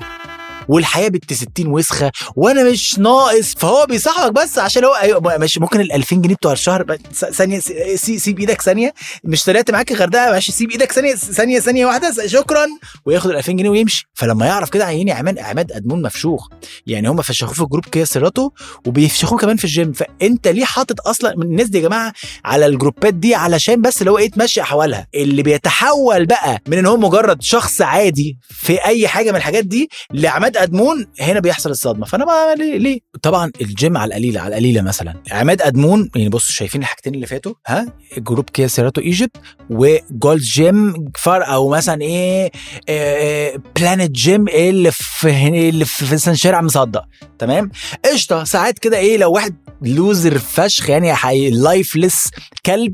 والحياة 0.71 1.07
بنت 1.07 1.33
60 1.33 1.47
وسخة 1.67 2.11
وأنا 2.35 2.63
مش 2.71 2.99
ناقص. 2.99 3.53
فهو 3.57 3.85
بيصاحبك 3.85 4.31
بس 4.41 4.59
عشان 4.59 4.83
هو 4.83 4.93
أيوة 4.93 5.37
مش 5.37 5.57
ممكن 5.57 5.81
ال 5.81 5.91
2000 5.91 6.15
جنيه 6.15 6.35
بتوع 6.35 6.51
الشهر 6.51 6.97
ثانية 7.13 7.59
سي 7.95 8.19
سيب 8.19 8.39
إيدك 8.39 8.61
ثانية. 8.61 8.93
مش 9.23 9.43
طلعت 9.43 9.71
معاك 9.71 9.91
الغردقه 9.91 10.31
ماشي 10.31 10.51
سيب 10.51 10.71
إيدك 10.71 10.91
ثانية 10.91 11.15
ثانية 11.15 11.59
ثانية 11.59 11.85
واحدة 11.85 12.27
شكرا. 12.27 12.65
وياخد 13.05 13.29
ال 13.29 13.35
2000 13.37 13.51
جنيه 13.53 13.69
ويمشي. 13.69 14.07
فلما 14.13 14.45
يعرف 14.45 14.69
كده 14.69 14.85
عيني 14.85 15.11
عماد 15.11 15.39
عماد 15.39 15.71
أدمون 15.71 16.01
مفشوخ. 16.01 16.47
يعني 16.87 17.09
هم 17.09 17.21
فشخوه 17.21 17.53
في 17.53 17.65
group 17.65 17.85
Kia 17.85 18.05
Cerato 18.05 18.49
وبيفشخوه 18.87 19.37
كمان 19.39 19.57
في 19.57 19.63
الجيم. 19.63 19.91
فأنت 19.93 20.47
ليه 20.47 20.65
حاطط 20.65 21.07
أصلا 21.07 21.31
الناس 21.33 21.67
دي 21.67 21.77
يا 21.77 21.83
جماعة 21.83 22.13
على 22.45 22.65
ال 22.65 22.72
groupات 22.72 23.13
دي 23.13 23.35
علشان 23.35 23.81
بس 23.81 23.99
اللي 24.01 24.11
هو 24.11 24.17
إيه 24.17 24.29
تمشي 24.31 24.61
أحوالها؟ 24.61 25.07
اللي 25.15 25.43
بيتحول 25.43 26.25
بقى 26.25 26.61
من 26.67 26.77
إن 26.77 26.85
هو 26.85 26.97
مجرد 26.97 27.41
شخص 27.41 27.81
عادي 27.81 28.37
في 28.49 28.85
أي 28.85 29.07
حاجة 29.07 29.31
من 29.31 29.37
الحاجات 29.37 29.65
دي 29.65 29.89
لعماد 30.13 30.57
ادمون 30.63 31.05
هنا 31.19 31.39
بيحصل 31.39 31.69
الصدمة. 31.69 32.05
فأنا 32.05 32.25
ما 32.25 32.55
ليه, 32.57 32.77
ليه؟ 32.77 32.99
طبعا 33.21 33.51
الجيم 33.61 33.97
على 33.97 34.09
القليلة 34.09 34.41
على 34.41 34.49
القليلة 34.49 34.81
مثلا. 34.81 35.13
عماد 35.31 35.61
ادمون 35.61 36.09
يعني 36.15 36.29
بصوا 36.29 36.53
شايفين 36.53 36.81
الحاجتين 36.81 37.15
اللي 37.15 37.27
فاتوا 37.27 37.53
ها؟ 37.67 37.93
group 38.17 38.49
Kia 38.49 38.67
Cerato 38.67 39.01
Egypt 39.01 39.37
و 39.69 39.80
Gold's 39.80 40.41
Gym 40.41 41.11
فرع 41.17 41.43
أو 41.43 41.69
مثلا 41.69 42.01
إيه, 42.01 42.51
إيه 42.89 43.57
Planet 43.75 44.11
Gym 44.11 44.47
اللي 44.47 44.91
في 44.91 45.47
اللي 45.69 45.85
في 45.85 46.13
مثلا 46.13 46.33
شارع 46.33 46.61
مصدق. 46.61 47.03
تمام؟ 47.39 47.71
قشطة. 48.13 48.43
ساعات 48.43 48.79
كده 48.79 48.97
إيه 48.97 49.17
لو 49.17 49.31
واحد 49.31 49.55
loser 49.81 50.37
فشخ 50.39 50.89
يعني 50.89 51.13
حي 51.13 51.49
lifeless 51.49 52.29
كلب 52.65 52.93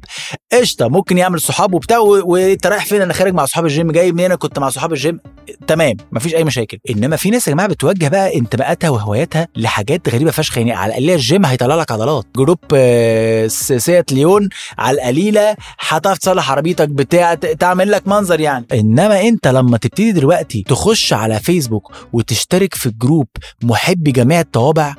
قشطة. 0.53 0.87
ممكن 0.87 1.17
يعمل 1.17 1.41
صحاب 1.41 1.73
وبتاع 1.73 1.97
وانت 1.97 2.67
رايح 2.67 2.85
فين؟ 2.85 3.01
أنا 3.01 3.13
خارج 3.13 3.33
مع 3.33 3.45
صحاب 3.45 3.65
الجيم 3.65 3.91
جاي 3.91 4.11
منين؟ 4.11 4.25
أنا 4.25 4.35
كنت 4.35 4.59
مع 4.59 4.69
صحاب 4.69 4.93
الجيم. 4.93 5.19
تمام 5.67 5.95
مفيش 6.11 6.35
أي 6.35 6.43
مشاكل. 6.43 6.77
إنما 6.89 7.15
في 7.15 7.29
ناس 7.29 7.47
يا 7.47 7.53
جماعة 7.53 7.67
بتوجه 7.69 8.07
بقى 8.07 8.37
انتماءاتها 8.37 8.89
وهواياتها 8.89 9.47
لحاجات 9.55 10.09
غريبة 10.09 10.31
فشخ 10.31 10.57
يعني 10.57 10.71
على 10.73 10.89
القليله 10.91 11.13
الجيم 11.13 11.45
هيطلع 11.45 11.75
لك 11.75 11.91
عضلات. 11.91 12.25
group 12.35 12.59
سيات 13.77 14.11
ليون 14.11 14.49
على 14.77 14.95
القليلة 14.97 15.55
هتعرف 15.79 16.17
تصلح 16.17 16.51
عربيتك 16.51 16.89
بتاع 16.89 17.33
تعمل 17.33 17.91
لك 17.91 18.07
منظر 18.07 18.39
يعني. 18.39 18.65
إنما 18.73 19.21
أنت 19.21 19.47
لما 19.47 19.77
تبتدي 19.77 20.11
دلوقتي 20.11 20.63
تخش 20.67 21.13
على 21.13 21.39
فيسبوك 21.39 21.91
وتشترك 22.13 22.75
في 22.75 22.89
جروب 22.89 23.27
محبي 23.63 24.11
جميع 24.11 24.39
الطوابع 24.39 24.95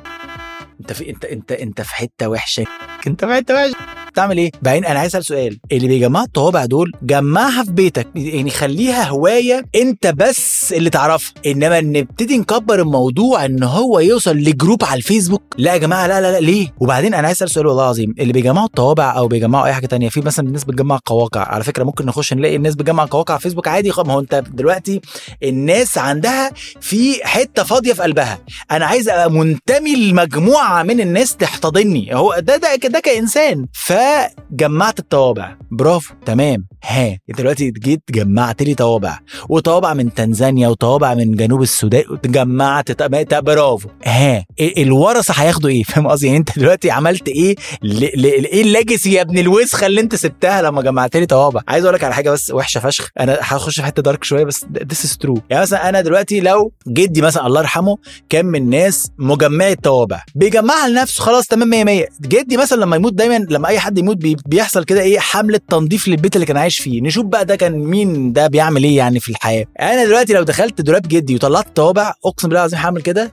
أنت 0.81 0.93
في 0.93 1.09
أنت 1.09 1.25
أنت 1.25 1.51
أنت 1.51 1.81
في 1.81 1.95
حتة 1.95 2.27
وحشة. 2.29 2.65
أنت 3.07 3.25
في 3.25 3.33
حتة 3.33 3.53
وحشة. 3.55 3.75
بتعمل 4.09 4.37
إيه؟ 4.37 4.51
بعدين 4.61 4.85
أنا 4.85 4.99
عايز 4.99 5.15
اسأل 5.15 5.25
سؤال. 5.25 5.59
اللي 5.71 5.87
بيجمعوا 5.87 6.25
الطوابع 6.25 6.65
دول 6.65 6.91
جمعها 7.01 7.63
في 7.63 7.71
بيتك 7.71 8.07
يعني 8.15 8.49
خليها 8.49 9.03
هواية 9.03 9.65
انت 9.75 10.07
بس 10.07 10.73
اللي 10.73 10.89
تعرفها. 10.89 11.33
انما 11.45 11.81
نبتدي 11.81 12.37
نكبر 12.37 12.79
الموضوع 12.81 13.45
إن 13.45 13.63
هو 13.63 13.99
يوصل 13.99 14.37
لجروب 14.37 14.83
على 14.83 14.97
الفيسبوك 14.97 15.43
لا 15.57 15.73
يا 15.73 15.77
جماعة 15.77 16.07
لا 16.07 16.21
لا 16.21 16.31
لا 16.31 16.39
ليه؟ 16.39 16.67
وبعدين 16.79 17.13
أنا 17.13 17.27
عايز 17.27 17.37
أسأل 17.37 17.49
سؤال 17.51 17.67
والله 17.67 17.83
العظيم. 17.83 18.15
اللي 18.19 18.33
بيجمعوا 18.33 18.65
الطوابع 18.67 19.17
أو 19.17 19.27
بيجمعوا 19.27 19.65
أي 19.65 19.73
حاجة 19.73 19.85
تانية 19.85 20.09
في 20.09 20.21
مثلا 20.21 20.47
الناس 20.47 20.63
بتجمع 20.63 20.99
قواقع. 21.05 21.41
على 21.41 21.63
فكرة 21.63 21.83
ممكن 21.83 22.05
نخش 22.05 22.33
نلاقي 22.33 22.55
الناس 22.55 22.75
بتجمع 22.75 23.05
قواقع 23.05 23.33
على 23.33 23.41
فيسبوك 23.41 23.67
عادي 23.67 23.91
ما 24.05 24.13
هو 24.13 24.19
أنت 24.19 24.43
دلوقتي 24.53 25.01
الناس 25.43 25.97
عندها 25.97 26.51
في 26.81 27.19
حتة 27.23 27.63
فاضية 27.63 27.93
في 27.93 28.01
قلبها. 28.01 28.39
أنا 28.71 28.85
عايز 28.85 29.09
أبقى 29.09 29.31
منتمي 29.31 29.95
لمجموعة 29.95 30.83
من 30.83 30.99
الناس 30.99 31.35
تحتضني. 31.35 32.15
هو 32.15 32.35
ده 32.39 32.55
ده 32.57 32.75
ده 32.75 32.99
كإنسان. 32.99 33.65
فجمعت 33.99 34.99
الطوابع. 34.99 35.55
برافو 35.71 36.13
تمام. 36.25 36.65
ها 36.83 37.17
انت 37.29 37.37
دلوقتي 37.37 37.71
جيت 37.71 38.01
جمعت 38.09 38.61
لي 38.61 38.73
طوابع. 38.73 39.19
وطوابع 39.49 39.93
من 39.93 40.13
تنزانيا 40.13 40.67
وطوابع 40.67 41.13
من 41.13 41.31
جنوب 41.31 41.61
السودان 41.61 42.03
جمعت 42.25 42.91
طب 42.91 43.43
برافو. 43.43 43.89
ها 44.05 44.45
الورثة 44.77 45.33
هياخدوا 45.37 45.69
إيه؟ 45.69 45.83
فاهم 45.89 46.07
قصدي؟ 46.07 46.25
يعني 46.27 46.37
أنت 46.39 46.59
دلوقتي 46.59 46.91
عملت 46.91 47.27
إيه 47.27 47.55
ل... 47.83 48.21
ل... 48.21 48.25
إيه 48.25 48.61
الليجاسي 48.61 49.13
يا 49.13 49.21
ابن 49.21 49.37
الوسخة 49.37 49.85
اللي 49.87 50.01
أنت 50.01 50.15
سبتها 50.15 50.61
لما 50.61 50.81
جمعت 50.81 51.15
لي 51.17 51.25
طوابع؟ 51.25 51.61
عايز 51.67 51.85
أقول 51.85 51.95
لك 51.95 52.03
على 52.03 52.13
حاجة 52.13 52.31
بس 52.31 52.51
وحشة 52.51 52.79
فشخ. 52.79 53.09
أنا 53.19 53.37
هخش 53.41 53.75
في 53.75 53.85
حتة 53.85 54.01
دارك 54.01 54.23
شوية 54.23 54.43
بس 54.43 54.65
this 54.91 55.05
is 55.05 55.17
true 55.17 55.41
يعني 55.49 55.61
مثلا 55.61 55.89
أنا 55.89 56.01
دلوقتي 56.01 56.39
لو 56.39 56.71
جدي 56.87 57.21
مثلا 57.21 57.47
الله 57.47 57.61
يرحمه 57.61 57.97
كان 58.29 58.45
من 58.45 58.69
ناس 58.69 59.11
مجمعي 59.17 59.71
الطوابع. 59.71 60.23
بيجمعها 60.35 60.87
لنفسه 60.87 61.23
خلاص 61.23 61.47
تمام 61.47 61.69
100 61.69 61.83
100 61.83 62.05
جدي 62.21 62.57
مثلا 62.57 62.81
لما 62.81 62.95
يموت 62.95 63.13
دايما 63.13 63.45
لما 63.49 63.67
أي 63.67 63.79
حد 63.79 63.88
يموت 63.97 64.17
بي... 64.17 64.37
بيحصل 64.45 64.83
كده 64.83 65.01
إيه 65.01 65.19
حملة 65.19 65.59
تنظيف 65.69 66.07
للبيت 66.07 66.35
اللي 66.35 66.45
كان 66.45 66.57
عايش 66.57 66.79
فيه. 66.79 67.01
نشوف 67.01 67.25
بقى 67.25 67.45
ده 67.45 67.55
كان 67.55 67.79
مين 67.79 68.33
ده 68.33 68.47
بيعمل 68.47 68.83
إيه 68.83 68.97
يعني 68.97 69.19
في 69.19 69.29
الحياة. 69.29 69.65
أنا 69.81 70.05
دلوقتي 70.05 70.33
لو 70.33 70.43
دخلت 70.43 70.81
دولاب 70.81 71.01
جدي 71.07 71.35
وطلعت 71.35 71.75
طوابع 71.75 72.13
أقسم 72.25 72.47
بالله 72.47 72.59
العظيم 72.61 72.79
هعمل 72.79 73.01
كده. 73.01 73.31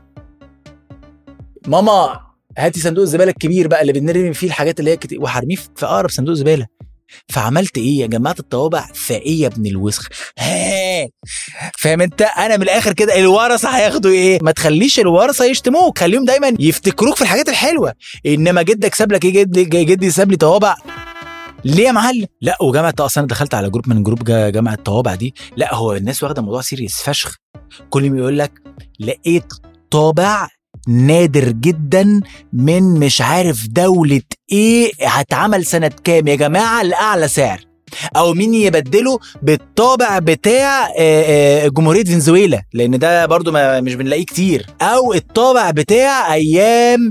ماما 1.66 2.21
هاتي 2.59 2.81
صندوق 2.81 3.03
الزبالة 3.03 3.31
الكبير 3.31 3.69
بقى 3.69 3.81
اللي 3.83 3.92
بنرمي 3.92 4.35
فيه 4.35 4.47
الحاجات 4.47 4.81
اللي 4.81 4.90
هي 4.90 4.97
كتير 4.97 5.21
وهرميه 5.23 5.57
في 5.57 5.87
أقرب 5.87 6.11
صندوق 6.11 6.35
زباله 6.35 6.66
فعملت 7.29 7.79
إيه 7.79 7.99
يا 7.99 8.07
جماعة 8.07 8.37
الطوابع؟ 8.38 8.88
فايه 8.95 9.40
يا 9.42 9.47
ابن 9.47 9.66
الوسخ. 9.66 10.09
فاهم 11.79 12.01
أنت؟ 12.01 12.23
أنا 12.23 12.57
من 12.57 12.62
الآخر 12.62 12.92
كده 12.92 13.19
الورثة 13.19 13.69
هياخدوا 13.69 14.11
إيه؟ 14.11 14.38
ما 14.42 14.51
تخليش 14.51 15.01
الورثة 15.01 15.45
يشتموك. 15.45 15.99
خليهم 15.99 16.25
دايما 16.25 16.53
يفتكروك 16.59 17.16
في 17.16 17.23
الحاجات 17.23 17.49
الحلوة. 17.49 17.92
إنما 18.27 18.62
جدك 18.62 18.95
ساب 18.95 19.12
لك 19.12 19.25
إيه 19.25 19.33
جدي 19.33 19.64
جدي 19.64 20.11
ساب 20.11 20.31
لي 20.31 20.37
طوابع. 20.37 20.77
ليه 21.64 21.85
يا 21.87 21.92
معلم؟ 21.92 22.27
لا 22.40 22.62
وجامعة 22.62 22.95
أصلا 23.01 23.27
دخلت 23.27 23.55
على 23.55 23.71
جروب 23.71 23.88
من 23.88 24.03
جروب 24.03 24.25
جامعة 24.25 24.75
الطوابع 24.75 25.14
دي. 25.14 25.35
لا 25.57 25.75
هو 25.75 25.92
الناس 25.92 26.23
واخدة 26.23 26.40
الموضوع 26.40 26.61
serious 26.61 27.03
فشخ. 27.03 27.37
كل 27.90 28.05
يوم 28.05 28.19
يقول 28.19 28.38
لك 28.38 28.53
لقيت 29.01 29.53
طابع 29.90 30.49
نادر 30.89 31.51
جدا 31.51 32.21
من 32.53 32.83
مش 32.83 33.21
عارف 33.21 33.67
دولة 33.69 34.23
إيه 34.53 34.91
هتعمل 35.03 35.67
سنة 35.67 35.91
كام 36.05 36.29
يا 36.29 36.35
جماعة؟ 36.35 36.83
لأعلى 36.83 37.29
سعر. 37.29 37.65
أو 38.17 38.35
مين 38.35 38.55
يبدله 38.55 39.19
بالطابع 39.43 40.19
بتاع 40.19 40.89
جمهورية 41.67 42.05
فنزويلا 42.05 42.63
لأن 42.73 42.99
ده 42.99 43.27
برضو 43.27 43.53
ما 43.53 43.81
مش 43.81 43.95
بنلاقيه 43.95 44.25
كتير. 44.25 44.67
أو 44.83 45.15
الطابع 45.15 45.71
بتاع 45.71 46.35
أيام 46.35 47.11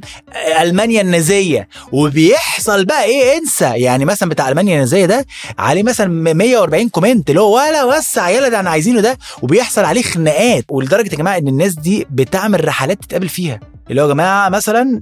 ألمانيا 0.61 1.01
النازية. 1.01 1.67
وبيحصل 1.91 2.85
بقى 2.85 3.03
إيه 3.03 3.37
انسى. 3.37 3.65
يعني 3.65 4.05
مثلا 4.05 4.29
بتاع 4.29 4.49
ألمانيا 4.49 4.75
النازية 4.75 5.05
ده 5.05 5.25
عليه 5.57 5.83
مثلا 5.83 6.33
140 6.33 6.89
كومنت 6.89 7.29
اللي 7.29 7.41
هو 7.41 7.55
ولا 7.55 7.83
وسع 7.83 8.29
يلا 8.29 8.49
ده 8.49 8.59
أنا 8.59 8.69
عايزينه 8.69 9.01
ده. 9.01 9.17
وبيحصل 9.41 9.83
عليه 9.85 10.01
خناقات. 10.01 10.65
ولدرجة 10.69 11.11
يا 11.11 11.17
جماعة 11.17 11.37
إن 11.37 11.47
الناس 11.47 11.73
دي 11.73 12.07
بتعمل 12.11 12.67
رحلات 12.67 13.03
تتقابل 13.03 13.29
فيها. 13.29 13.59
اللي 13.89 14.01
هو 14.01 14.07
يا 14.07 14.13
جماعة 14.13 14.49
مثلا 14.49 15.01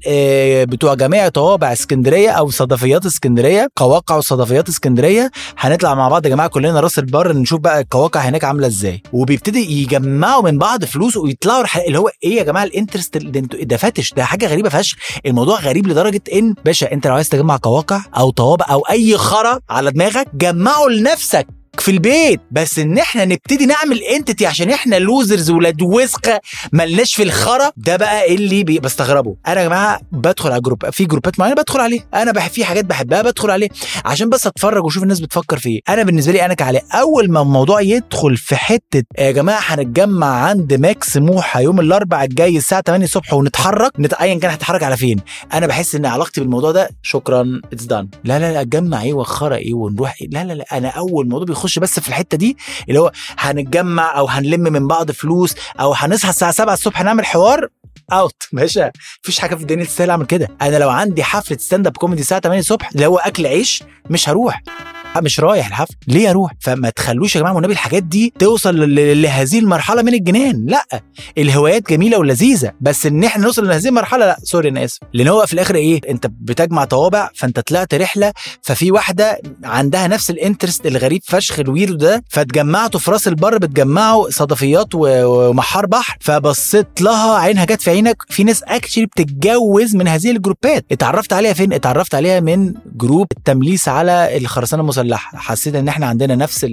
بتوع 0.66 0.94
جميع 0.94 1.30
طوابع 1.30 1.74
اسكندرية 1.74 2.30
أو 2.30 2.50
صدفيات 2.50 3.06
اسكندرية 3.06 3.70
قواقع 3.76 4.16
وصدفيات 4.16 4.70
اسكندرية 4.70 5.32
هنطلع 5.74 5.96
مع 5.96 6.08
بعض 6.10 6.26
يا 6.26 6.30
جماعة 6.30 6.50
كلنا 6.50 6.80
راس 6.80 7.00
البر 7.00 7.34
نشوف 7.34 7.60
بقى 7.60 7.80
القواقع 7.82 8.20
هناك 8.20 8.44
عاملة 8.44 8.68
إزاي. 8.68 9.02
وبيبتدي 9.14 9.82
يجمعوا 9.82 10.42
من 10.44 10.58
بعض 10.58 10.86
فلوس 10.86 11.18
ويطلعوا 11.18 11.62
رحلات 11.64 11.88
اللي 11.88 12.00
هو 12.00 12.10
إيه 12.24 12.36
يا 12.38 12.44
جماعة 12.44 12.64
ال 12.64 12.70
interest 12.70 13.18
ده 13.18 13.40
أنتوا 13.40 13.64
ده 13.64 13.78
fetish 13.78 14.14
ده 14.14 14.24
حاجة 14.26 14.48
غريبة 14.48 14.70
فشخ. 14.70 14.98
الموضوع 15.26 15.60
غريب 15.60 15.88
لدرجة 15.88 16.22
إن 16.34 16.54
باشا 16.66 16.92
أنت 16.92 17.08
لو 17.08 17.14
عايز 17.16 17.30
تجمع 17.30 17.60
قواقع 17.64 18.02
أو 18.18 18.30
طوابع 18.30 18.66
أو 18.70 18.80
أي 18.80 19.18
خرا 19.18 19.60
على 19.70 19.92
دماغك 19.92 20.28
جمعه 20.36 20.86
لنفسك. 20.88 21.48
في 21.80 21.92
البيت 21.92 22.42
بس 22.52 22.80
إن 22.80 22.98
إحنا 22.98 23.26
نبتدي 23.26 23.66
نعمل 23.66 24.00
entity 24.04 24.46
عشان 24.46 24.70
إحنا 24.70 24.96
losers 24.96 25.50
ولاد 25.50 25.82
وسخة 25.82 26.40
ملناش 26.74 27.16
في 27.16 27.24
الخرا 27.24 27.72
ده 27.78 27.96
بقى 27.98 28.36
اللي 28.36 28.64
بستغربه. 28.64 29.36
أنا 29.48 29.62
يا 29.62 29.66
جماعة 29.68 30.00
بدخل 30.12 30.52
على 30.52 30.62
جروب 30.62 30.90
في 30.90 31.06
جروبات 31.06 31.40
معينة 31.40 31.56
بدخل 31.56 31.80
عليه. 31.80 32.00
أنا 32.14 32.32
بح 32.32 32.50
في 32.50 32.66
حاجات 32.66 32.86
بحبها 32.86 33.22
بدخل 33.22 33.50
عليه. 33.52 33.70
عشان 34.06 34.30
بس 34.30 34.48
أتفرج 34.48 34.84
وأشوف 34.86 35.04
الناس 35.04 35.20
بتفكر 35.20 35.58
في 35.60 35.70
إيه. 35.70 35.82
أنا 35.90 36.04
بالنسبة 36.04 36.32
لي 36.34 36.46
أنا 36.46 36.54
كعلي 36.54 36.82
أول 36.94 37.32
ما 37.32 37.42
الموضوع 37.42 37.82
يدخل 37.82 38.38
في 38.38 38.56
حتة 38.56 39.04
يا 39.20 39.32
جماعة 39.32 39.62
هنتجمع 39.64 40.28
عند 40.28 40.74
ماكس 40.74 41.18
موحى 41.18 41.64
يوم 41.64 41.80
الأربعاء 41.80 42.26
الجاي 42.26 42.58
الساعة 42.58 42.82
8 42.86 43.06
الصبح 43.06 43.34
ونتحرك 43.34 43.92
نت... 44.00 44.14
ايا 44.14 44.40
كان 44.40 44.52
هتتحرك 44.52 44.84
على 44.84 44.98
فين. 44.98 45.20
أنا 45.54 45.68
بحس 45.68 45.96
إن 45.96 46.06
علاقتي 46.06 46.42
بالموضوع 46.42 46.72
ده 46.72 46.90
شكرا 47.02 47.62
it's 47.74 47.84
done 47.84 48.08
لا 48.24 48.40
لا 48.40 48.54
لا 48.54 48.62
أتجمع 48.62 49.02
إيه 49.04 49.14
وخرا 49.14 49.56
إيه 49.56 49.74
ونروح 49.74 50.16
إيه؟ 50.22 50.28
لا 50.30 50.44
لا 50.44 50.54
لا 50.54 50.78
أنا 50.78 50.88
أول 50.90 51.30
موضوع 51.30 51.46
بيخش 51.64 51.80
بس 51.80 52.00
في 52.00 52.08
الحتة 52.10 52.38
دي 52.38 52.58
اللي 52.90 53.00
هو 53.00 53.12
هنتجمع 53.40 54.18
أو 54.18 54.28
هنلم 54.28 54.62
من 54.64 54.88
بعض 54.88 55.12
فلوس 55.12 55.56
أو 55.80 55.94
هنصحى 55.94 56.30
الساعة 56.30 56.52
7 56.52 56.74
الصبح 56.74 57.02
نعمل 57.02 57.26
حوار 57.26 57.68
out 58.12 58.44
باشا 58.52 58.92
مفيش 59.24 59.40
حاجة 59.40 59.56
في 59.56 59.62
الدنيا 59.62 59.86
تستاهل 59.86 60.10
أعمل 60.10 60.26
كده. 60.26 60.48
أنا 60.62 60.78
لو 60.78 60.90
عندي 60.90 61.24
حفلة 61.24 61.58
stand 61.58 61.88
up 61.88 61.98
comedy 61.98 62.22
الساعة 62.22 62.42
8 62.42 62.60
الصبح 62.60 62.90
اللي 62.96 63.06
هو 63.06 63.18
أكل 63.18 63.46
عيش 63.48 63.84
مش 64.10 64.30
هروح. 64.30 64.62
مش 65.22 65.40
رايح 65.40 65.68
الحفل. 65.68 65.94
ليه 66.08 66.30
أروح؟ 66.30 66.52
فما 66.60 66.90
تخلوش 66.90 67.36
يا 67.36 67.40
جماعة 67.42 67.54
والنبي 67.56 67.74
الحاجات 67.74 68.04
دي 68.04 68.34
توصل 68.40 68.96
لهذه 69.22 69.60
المرحلة 69.60 70.02
من 70.02 70.14
الجنان. 70.14 70.66
لا 70.66 70.86
الهوايات 71.38 71.90
جميلة 71.90 72.18
ولذيذة 72.20 72.72
بس 72.82 73.06
إن 73.06 73.24
إحنا 73.24 73.44
نوصل 73.44 73.68
لهذه 73.68 73.88
المرحلة 73.88 74.26
لا 74.26 74.38
sorry 74.44 74.70
أنا 74.70 74.86
آسف. 74.86 75.00
لأن 75.14 75.28
هو 75.28 75.46
في 75.46 75.54
الآخر 75.54 75.76
إيه؟ 75.76 76.02
أنت 76.10 76.28
بتجمع 76.28 76.86
طوابع 76.86 77.30
فأنت 77.36 77.60
طلعت 77.60 77.94
رحلة 77.94 78.34
ففي 78.62 78.92
واحدة 78.92 79.42
عندها 79.64 80.08
نفس 80.08 80.30
ال 80.30 80.36
interest 80.36 80.86
الغريب 80.86 81.22
فشخ 81.26 81.60
ال 81.60 81.66
weird 81.66 81.98
ده 81.98 82.24
فتجمعتوا 82.30 83.00
في 83.00 83.12
راس 83.12 83.28
البر 83.28 83.58
بتجمعوا 83.58 84.30
صدفيات 84.30 84.88
ومحار 84.94 85.86
بحر 85.86 86.18
فبصيت 86.22 87.02
لها 87.02 87.38
عينها 87.38 87.66
جت 87.66 87.82
في 87.82 87.92
عينك. 87.92 88.18
في 88.30 88.44
ناس 88.44 88.64
actually 88.64 89.06
بتتجوز 89.06 89.96
من 89.96 90.08
هذه 90.08 90.32
الجروبات. 90.32 90.86
اتعرفت 90.92 91.34
عليها 91.34 91.54
فين؟ 91.54 91.74
اتعرفت 91.74 92.16
عليها 92.16 92.40
من 92.40 92.74
جروب 92.96 93.28
التمليس 93.38 93.88
على 93.88 94.38
الخرسانة 94.38 94.82
المسلحة. 94.82 95.03
حسيت 95.16 95.76
إن 95.76 95.88
إحنا 95.88 96.06
عندنا 96.06 96.36
نفس 96.36 96.66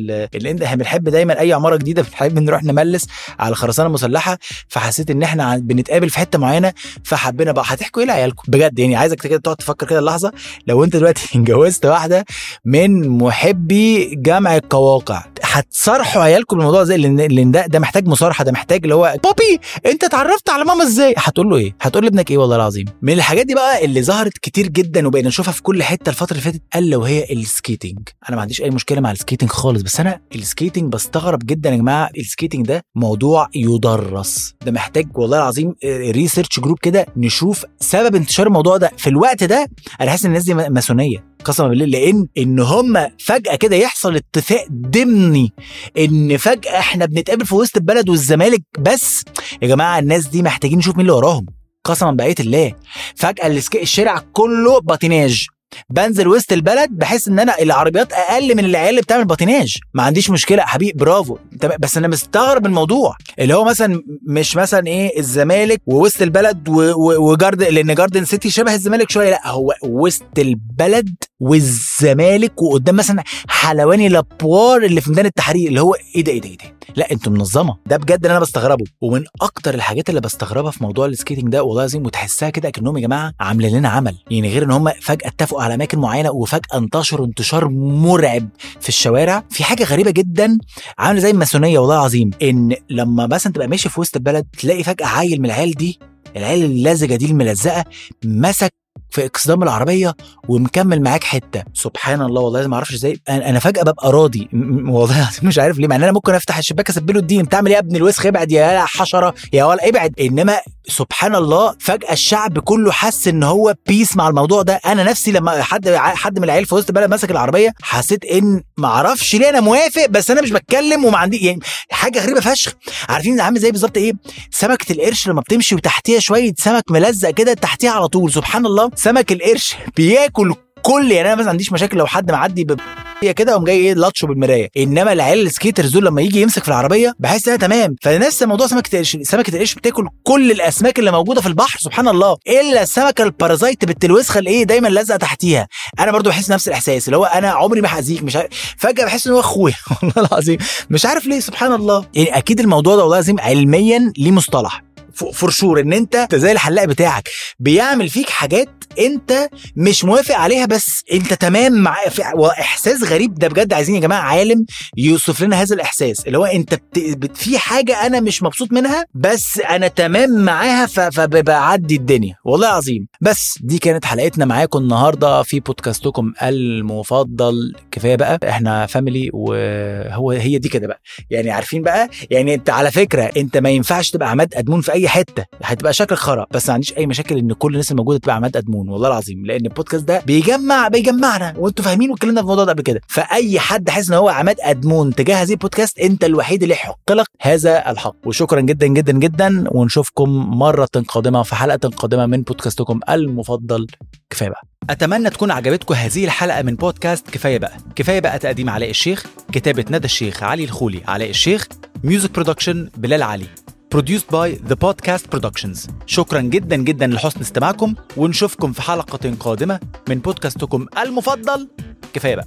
إحنا 0.62 0.76
بنحب 0.76 1.08
دايما 1.08 1.40
أي 1.40 1.52
عمارة 1.52 1.76
جديدة 1.76 2.02
بنحب 2.02 2.38
نروح 2.38 2.64
نملس 2.64 3.06
على 3.38 3.50
الخرسانة 3.50 3.86
المسلحة 3.88 4.38
فحسيت 4.68 5.10
إن 5.10 5.22
إحنا 5.22 5.56
بنتقابل 5.56 6.10
في 6.10 6.18
حتة 6.18 6.38
معينة 6.38 6.72
فحبينا 7.04 7.52
بقى. 7.52 7.64
هتحكوا 7.66 8.02
إيه 8.02 8.08
لعيالكم؟ 8.08 8.42
بجد 8.48 8.78
يعني 8.78 8.96
عايزك 8.96 9.20
كده 9.20 9.38
تقعد 9.38 9.56
تفكر 9.56 9.86
كده 9.86 10.00
لحظة. 10.00 10.32
لو 10.66 10.84
أنت 10.84 10.96
دلوقتي 10.96 11.22
اتجوزت 11.38 11.86
واحدة 11.86 12.24
من 12.64 13.08
محبي 13.08 14.14
جمع 14.14 14.56
القواقع 14.56 15.24
هتصارحوا 15.42 16.22
عيالكم 16.22 16.56
بالموضوع 16.56 16.82
لأن 16.82 17.16
لأن 17.20 17.50
ده 17.50 17.66
ده 17.66 17.78
محتاج 17.78 18.06
مصارحة 18.08 18.44
ده 18.44 18.52
محتاج 18.52 18.80
اللي 18.82 18.94
هو 18.94 19.16
بابي 19.24 19.60
أنت 19.86 20.04
اتعرفت 20.04 20.50
على 20.50 20.64
ماما 20.64 20.84
إزاي؟ 20.84 21.14
هتقول 21.18 21.48
له 21.50 21.56
إيه؟ 21.56 21.76
هتقول 21.80 22.04
لابنك 22.04 22.30
إيه؟ 22.30 22.38
والله 22.38 22.56
العظيم. 22.56 22.84
من 23.02 23.12
الحاجات 23.12 23.46
دي 23.46 23.54
بقى 23.54 23.84
اللي 23.84 24.02
ظهرت 24.02 24.38
كتير 24.38 24.68
جدا 24.68 25.06
وبقينا 25.06 25.28
نشوفها 25.28 25.52
في 25.52 25.62
كل 25.62 25.82
حتة 25.82 26.08
الفترة 26.10 26.30
اللي 26.32 26.42
فاتت 26.42 26.62
ألا 26.76 26.96
وهي 26.96 27.32
ال 27.32 27.41
skating. 27.41 28.08
أنا 28.28 28.36
ما 28.36 28.42
عنديش 28.42 28.62
أي 28.62 28.70
مشكلة 28.70 29.00
مع 29.00 29.10
ال 29.10 29.15
skating 29.15 29.50
خالص 29.50 29.82
بس 29.82 30.00
أنا 30.00 30.20
ال 30.34 30.41
skating 30.42 30.92
بستغرب 30.92 31.38
جدا 31.46 31.70
يا 31.70 31.76
جماعة 31.76 32.10
ال 32.18 32.24
skating 32.24 32.66
ده 32.66 32.82
موضوع 32.94 33.48
يدرس. 33.54 34.54
ده 34.66 34.72
محتاج 34.72 35.06
والله 35.14 35.36
العظيم 35.38 35.74
research 35.84 36.60
group 36.60 36.78
كده 36.78 37.06
نشوف 37.16 37.64
سبب 37.80 38.14
انتشار 38.16 38.46
الموضوع 38.46 38.76
ده. 38.76 38.90
في 38.96 39.06
الوقت 39.08 39.44
ده 39.44 39.68
أنا 40.00 40.10
حاسس 40.10 40.24
إن 40.24 40.30
الناس 40.30 40.44
دي 40.44 40.54
ماسونية 40.54 41.24
قسما 41.44 41.68
بالله 41.68 41.84
لأن 41.86 42.26
إن 42.38 42.60
هم 42.60 43.06
فجأة 43.18 43.56
كده 43.56 43.76
يحصل 43.76 44.16
اتفاق 44.16 44.66
ضمني 44.72 45.52
إن 45.98 46.36
فجأة 46.36 46.78
إحنا 46.78 47.06
بنتقابل 47.06 47.46
في 47.46 47.54
وسط 47.54 47.76
البلد 47.76 48.08
والزمالك 48.08 48.62
بس 48.78 49.24
يا 49.62 49.68
جماعة 49.68 49.98
الناس 49.98 50.26
دي 50.26 50.42
محتاجين 50.42 50.78
نشوف 50.78 50.96
مين 50.96 51.00
اللي 51.00 51.12
وراهم 51.12 51.46
قسما 51.84 52.12
بقية 52.12 52.34
الله. 52.40 52.72
فجأة 53.16 53.46
الشارع 53.82 54.18
كله 54.32 54.80
باتيناج. 54.80 55.46
بنزل 55.90 56.28
وسط 56.28 56.52
البلد 56.52 56.90
بحس 56.90 57.28
إن 57.28 57.38
أنا 57.38 57.58
العربيات 57.62 58.12
أقل 58.12 58.56
من 58.56 58.64
العيال 58.64 58.90
اللي 58.90 59.00
بتعمل 59.00 59.24
باتيناج 59.24 59.76
ما 59.94 60.02
عنديش 60.02 60.30
مشكلة. 60.30 60.62
حبيبي 60.62 60.98
برافو. 60.98 61.38
بس 61.80 61.96
أنا 61.96 62.08
مستغرب 62.08 62.66
الموضوع. 62.66 63.16
اللي 63.38 63.54
هو 63.54 63.64
مثلا 63.64 64.02
مش 64.28 64.56
مثلا 64.56 64.86
إيه 64.86 65.18
الزمالك 65.18 65.82
ووسط 65.86 66.22
البلد 66.22 66.68
و- 66.68 66.72
و- 66.92 67.30
وجاردن 67.32 67.66
لأن 67.74 67.94
جاردن 67.94 68.24
سيتي 68.24 68.50
شبه 68.50 68.74
الزمالك 68.74 69.10
شوية. 69.10 69.30
لا 69.30 69.48
هو 69.48 69.74
وسط 69.82 70.38
البلد 70.38 71.14
والزمالك 71.40 72.62
وقدام 72.62 72.96
مثلا 72.96 73.22
حلواني 73.48 74.08
لابوار 74.08 74.82
اللي 74.84 75.00
في 75.00 75.10
ميدان 75.10 75.26
التحرير. 75.26 75.68
اللي 75.68 75.80
هو 75.80 75.94
إيه 76.16 76.24
ده 76.24 76.32
إيه 76.32 76.40
ده 76.40 76.48
إيه 76.48 76.58
ده. 76.58 76.64
لا 76.96 77.12
أنتوا 77.12 77.32
منظمة. 77.32 77.76
ده 77.86 77.96
بجد 77.96 78.24
اللي 78.24 78.30
أنا 78.30 78.40
بستغربه. 78.40 78.84
ومن 79.00 79.24
أكتر 79.42 79.74
الحاجات 79.74 80.08
اللي 80.08 80.20
بستغربها 80.20 80.70
في 80.70 80.82
موضوع 80.84 81.06
ال 81.06 81.12
skating 81.12 81.52
ده 81.52 81.62
والله 81.62 81.82
العظيم 81.82 82.06
وتحسها 82.06 82.50
كده 82.50 82.70
كانهم 82.70 82.96
يا 82.96 83.02
جماعة 83.02 83.32
عاملين 83.40 83.76
لنا 83.78 83.88
عمل. 83.88 84.16
يعني 84.30 84.48
غير 84.52 84.62
إن 84.64 84.70
هم 84.70 84.90
فجأة 85.02 85.28
اتفقوا 85.28 85.59
على 85.62 85.74
أماكن 85.74 85.98
معينة 85.98 86.30
وفجأة 86.30 86.78
انتشروا 86.78 87.26
انتشار 87.26 87.68
مرعب 87.68 88.48
في 88.80 88.88
الشوارع 88.88 89.44
في 89.50 89.64
حاجة 89.64 89.84
غريبة 89.84 90.10
جدا 90.10 90.58
عاملة 90.98 91.20
زي 91.20 91.30
الماسونية 91.30 91.78
والله 91.78 91.94
العظيم 91.94 92.30
إن 92.42 92.76
لما 92.90 93.26
مثلا 93.26 93.52
تبقى 93.52 93.68
ماشي 93.68 93.88
في 93.88 94.00
وسط 94.00 94.16
البلد 94.16 94.46
تلاقي 94.58 94.82
فجأة 94.82 95.06
عيل 95.06 95.38
من 95.38 95.44
العيال 95.46 95.70
دي 95.70 95.98
العيال 96.36 96.64
اللزجة 96.64 97.14
دي 97.16 97.26
الملزقة 97.26 97.84
مسك 98.24 98.79
في 99.10 99.24
اكسدام 99.24 99.62
العربية 99.62 100.14
ومكمل 100.48 101.02
معاك 101.02 101.24
حتة. 101.24 101.62
سبحان 101.74 102.22
الله 102.22 102.40
والله 102.40 102.66
ما 102.66 102.74
أعرفش 102.76 102.94
إزاي. 102.94 103.20
أنا 103.28 103.58
فجأة 103.58 103.82
ببقى 103.82 104.12
راضي. 104.12 104.48
والله 104.88 105.30
مش 105.42 105.58
عارف 105.58 105.78
ليه 105.78 105.86
مع 105.88 105.96
إن 105.96 106.02
أنا 106.02 106.12
ممكن 106.12 106.34
أفتح 106.34 106.58
الشباك 106.58 106.88
اسبله 106.90 107.20
الدين. 107.20 107.42
بتعمل 107.42 107.66
إيه 107.66 107.74
يا 107.74 107.80
ابن 107.80 107.96
الوسخ؟ 107.96 108.26
ابعد 108.26 108.52
يا 108.52 108.84
حشرة 108.84 109.34
يا 109.52 109.64
ولا 109.64 109.88
ابعد. 109.88 110.14
إنما 110.20 110.60
سبحان 110.88 111.34
الله 111.34 111.74
فجأة 111.80 112.12
الشعب 112.12 112.58
كله 112.58 112.92
حس 112.92 113.28
إن 113.28 113.42
هو 113.42 113.74
بيس 113.86 114.16
مع 114.16 114.28
الموضوع 114.28 114.62
ده. 114.62 114.74
أنا 114.86 115.02
نفسي 115.04 115.32
لما 115.32 115.62
حد 115.62 115.88
حد 115.94 116.38
من 116.38 116.44
العيال 116.44 116.66
في 116.66 116.74
وسط 116.74 116.88
البلد 116.88 117.10
مسك 117.14 117.30
العربية 117.30 117.72
حسيت 117.82 118.24
إن 118.24 118.62
ما 118.76 118.88
أعرفش 118.88 119.34
ليه 119.34 119.48
أنا 119.48 119.60
موافق 119.60 120.06
بس 120.06 120.30
أنا 120.30 120.42
مش 120.42 120.50
بتكلم 120.50 121.04
وما 121.04 121.18
عندي 121.18 121.46
يعني 121.46 121.60
حاجة 121.90 122.22
غريبة 122.22 122.40
فشخ. 122.40 122.72
عارفين 123.08 123.40
عامل 123.40 123.60
زي 123.60 123.70
بالظبط 123.70 123.96
إيه؟ 123.96 124.12
سمكة 124.50 124.92
القرش 124.92 125.28
لما 125.28 125.40
بتمشي 125.40 125.74
وتحتيها 125.74 126.20
شوية 126.20 126.52
سمك 126.58 126.90
ملزق 126.90 127.30
كده 127.30 127.54
تحتيها 127.54 127.90
على 127.90 128.08
طول. 128.08 128.32
سبحان 128.32 128.66
الله. 128.66 128.79
سمك 128.94 129.32
القرش 129.32 129.76
بياكل 129.96 130.54
كل 130.82 131.10
يعني 131.12 131.28
أنا 131.28 131.34
مثلا 131.34 131.44
ما 131.44 131.50
عنديش 131.50 131.72
مشاكل 131.72 131.98
لو 131.98 132.06
حد 132.06 132.30
معدي 132.32 132.64
ب 132.64 132.80
هي 133.22 133.34
كده 133.34 133.52
قوم 133.52 133.64
جاي 133.64 133.76
إيه 133.76 133.94
لطشه 133.94 134.26
بالمراية. 134.26 134.68
إنما 134.76 135.12
العيال 135.12 135.46
ال 135.46 135.52
skaters 135.52 135.90
دول 135.90 136.04
لما 136.04 136.22
يجي 136.22 136.40
يمسك 136.40 136.62
في 136.62 136.68
العربية 136.68 137.14
بحس 137.18 137.48
إنها 137.48 137.58
تمام. 137.58 137.96
فنفس 138.02 138.42
موضوع 138.42 138.66
سمكة 138.66 138.92
القرش 138.92 139.16
سمكة 139.22 139.50
القرش 139.54 139.74
بتاكل 139.74 140.08
كل 140.22 140.50
الأسماك 140.50 140.98
اللي 140.98 141.10
موجودة 141.10 141.40
في 141.40 141.46
البحر 141.46 141.78
سبحان 141.78 142.08
الله. 142.08 142.36
إلا 142.48 142.82
السمكه 142.82 143.24
ال 143.24 143.31
parasite 143.31 143.84
بالتلوسخه 143.84 144.38
اللي 144.38 144.50
إيه 144.50 144.64
دايما 144.64 144.88
لازقة 144.88 145.16
تحتيها. 145.16 145.68
أنا 146.00 146.12
برضو 146.12 146.30
بحس 146.30 146.50
نفس 146.50 146.68
الإحساس 146.68 147.08
اللي 147.08 147.16
هو 147.16 147.24
أنا 147.24 147.50
عمري 147.50 147.80
ما 147.80 147.88
هأذيك 147.88 148.22
مش 148.22 148.36
عارف 148.36 148.48
فجأة 148.78 149.04
بحس 149.04 149.26
إن 149.26 149.32
هو 149.32 149.40
أخويا. 149.40 149.74
والله 150.02 150.28
العظيم. 150.32 150.58
مش 150.90 151.06
عارف 151.06 151.26
ليه 151.26 151.40
سبحان 151.40 151.72
الله. 151.72 152.04
يعني 152.14 152.38
أكيد 152.38 152.60
الموضوع 152.60 152.96
ده 152.96 153.02
والله 153.02 153.16
العظيم 153.16 153.40
علميا 153.40 154.12
ليه 154.18 154.30
مصطلح. 154.30 154.82
for 155.14 155.50
sure 155.50 155.80
ان 155.80 155.92
انت 155.92 156.26
زي 156.34 156.52
الحلاق 156.52 156.84
بتاعك. 156.84 157.28
بيعمل 157.58 158.08
فيك 158.08 158.30
حاجات 158.30 158.68
انت 158.98 159.48
مش 159.76 160.04
موافق 160.04 160.34
عليها 160.34 160.66
بس 160.66 161.02
انت 161.12 161.34
تمام 161.34 161.72
مع 161.72 161.96
واحساس 162.34 163.02
غريب 163.04 163.34
ده 163.34 163.48
بجد 163.48 163.72
عايزين 163.72 163.94
يا 163.94 164.00
جماعة 164.00 164.20
عالم 164.20 164.64
يوصف 164.96 165.42
لنا 165.42 165.62
هذا 165.62 165.74
الإحساس. 165.74 166.26
اللي 166.26 166.38
هو 166.38 166.44
انت 166.44 166.74
بت... 166.96 167.36
في 167.36 167.58
حاجة 167.58 168.06
أنا 168.06 168.20
مش 168.20 168.42
مبسوط 168.42 168.72
منها 168.72 169.04
بس 169.14 169.58
أنا 169.70 169.88
تمام 169.88 170.30
معاها 170.30 170.86
ف... 170.86 171.00
فبعدي 171.00 171.96
الدنيا. 171.96 172.34
والله 172.44 172.66
عظيم 172.68 173.06
بس 173.20 173.58
دي 173.60 173.78
كانت 173.78 174.04
حلقتنا 174.04 174.44
معاكم 174.44 174.78
النهارده 174.78 175.42
في 175.42 175.60
بودكاستكم 175.60 176.32
المفضل. 176.42 177.74
كفاية 177.90 178.16
بقى 178.16 178.38
إحنا 178.48 178.86
family 178.86 179.30
وهو 179.32 180.30
هي 180.30 180.58
دي 180.58 180.68
كده 180.68 180.86
بقى. 180.86 181.00
يعني 181.30 181.50
عارفين 181.50 181.82
بقى؟ 181.82 182.08
يعني 182.30 182.54
انت 182.54 182.70
على 182.70 182.90
فكرة 182.90 183.30
انت 183.36 183.56
ما 183.56 183.70
ينفعش 183.70 184.10
تبقى 184.10 184.30
عماد 184.30 184.54
أدمون 184.54 184.80
في 184.80 184.92
أي 185.00 185.08
حتة 185.08 185.44
هتبقى 185.64 185.92
شكلك 185.92 186.18
خرا. 186.18 186.46
بس 186.50 186.68
ما 186.68 186.74
عنديش 186.74 186.96
أي 186.96 187.06
مشاكل 187.06 187.38
إن 187.38 187.52
كل 187.52 187.72
الناس 187.72 187.90
الموجودة 187.90 188.18
تبقى 188.18 188.36
عماد 188.36 188.56
أدمون 188.56 188.88
والله 188.88 189.08
العظيم. 189.08 189.46
لأن 189.46 189.66
البودكاست 189.66 190.04
ده 190.04 190.20
بيجمع 190.26 190.88
بيجمعنا. 190.88 191.54
وأنتوا 191.58 191.84
فاهمين 191.84 192.10
واتكلمنا 192.10 192.40
في 192.40 192.44
الموضوع 192.44 192.64
ده 192.64 192.72
قبل 192.72 192.82
كده. 192.82 193.00
فأي 193.08 193.60
حد 193.60 193.90
حاسس 193.90 194.08
إن 194.10 194.16
هو 194.16 194.28
عماد 194.28 194.56
أدمون 194.60 195.14
تجاه 195.14 195.42
هذه 195.42 195.50
البودكاست 195.52 195.98
أنت 195.98 196.24
الوحيد 196.24 196.62
اللي 196.62 196.74
يحق 196.74 197.12
لك 197.12 197.26
هذا 197.40 197.90
الحق. 197.90 198.14
وشكرا 198.26 198.60
جدا 198.60 198.86
جدا 198.86 199.12
جدا. 199.12 199.64
ونشوفكم 199.70 200.28
مرة 200.58 200.88
قادمة 201.08 201.42
في 201.42 201.54
حلقة 201.54 201.88
قادمة 201.88 202.26
من 202.26 202.42
بودكاستكم 202.42 203.00
المفضل. 203.10 203.86
كفاية 204.30 204.48
بقى. 204.48 204.62
أتمنى 204.90 205.30
تكون 205.30 205.50
عجبتكم 205.50 205.94
هذه 205.94 206.24
الحلقة 206.24 206.62
من 206.62 206.76
بودكاست 206.76 207.30
كفاية 207.30 207.58
بقى. 207.58 207.76
كفاية 207.96 208.20
بقى 208.20 208.38
تقديم 208.38 208.70
علاء 208.70 208.90
الشيخ 208.90 209.24
كتابة 209.52 209.84
ندى 209.90 210.04
الشيخ 210.04 210.42
علي 210.42 210.64
الخولي. 210.64 211.02
علاء 211.08 211.30
الشيخ 211.30 211.68
music 212.04 212.30
production 212.30 212.90
بلال 212.96 213.22
علي. 213.22 213.46
Produced 213.94 214.28
by 214.30 214.48
The 214.70 214.76
Podcast 214.76 215.24
Productions. 215.34 215.90
شكرا 216.06 216.40
جدا 216.40 216.76
جدا 216.76 217.06
لحسن 217.06 217.40
استماعكم 217.40 217.94
ونشوفكم 218.16 218.72
في 218.72 218.82
حلقة 218.82 219.34
قادمة 219.40 219.80
من 220.08 220.18
بودكاستكم 220.18 220.86
المفضل. 220.98 221.68
كفاية 222.12 222.34
بقى. 222.36 222.46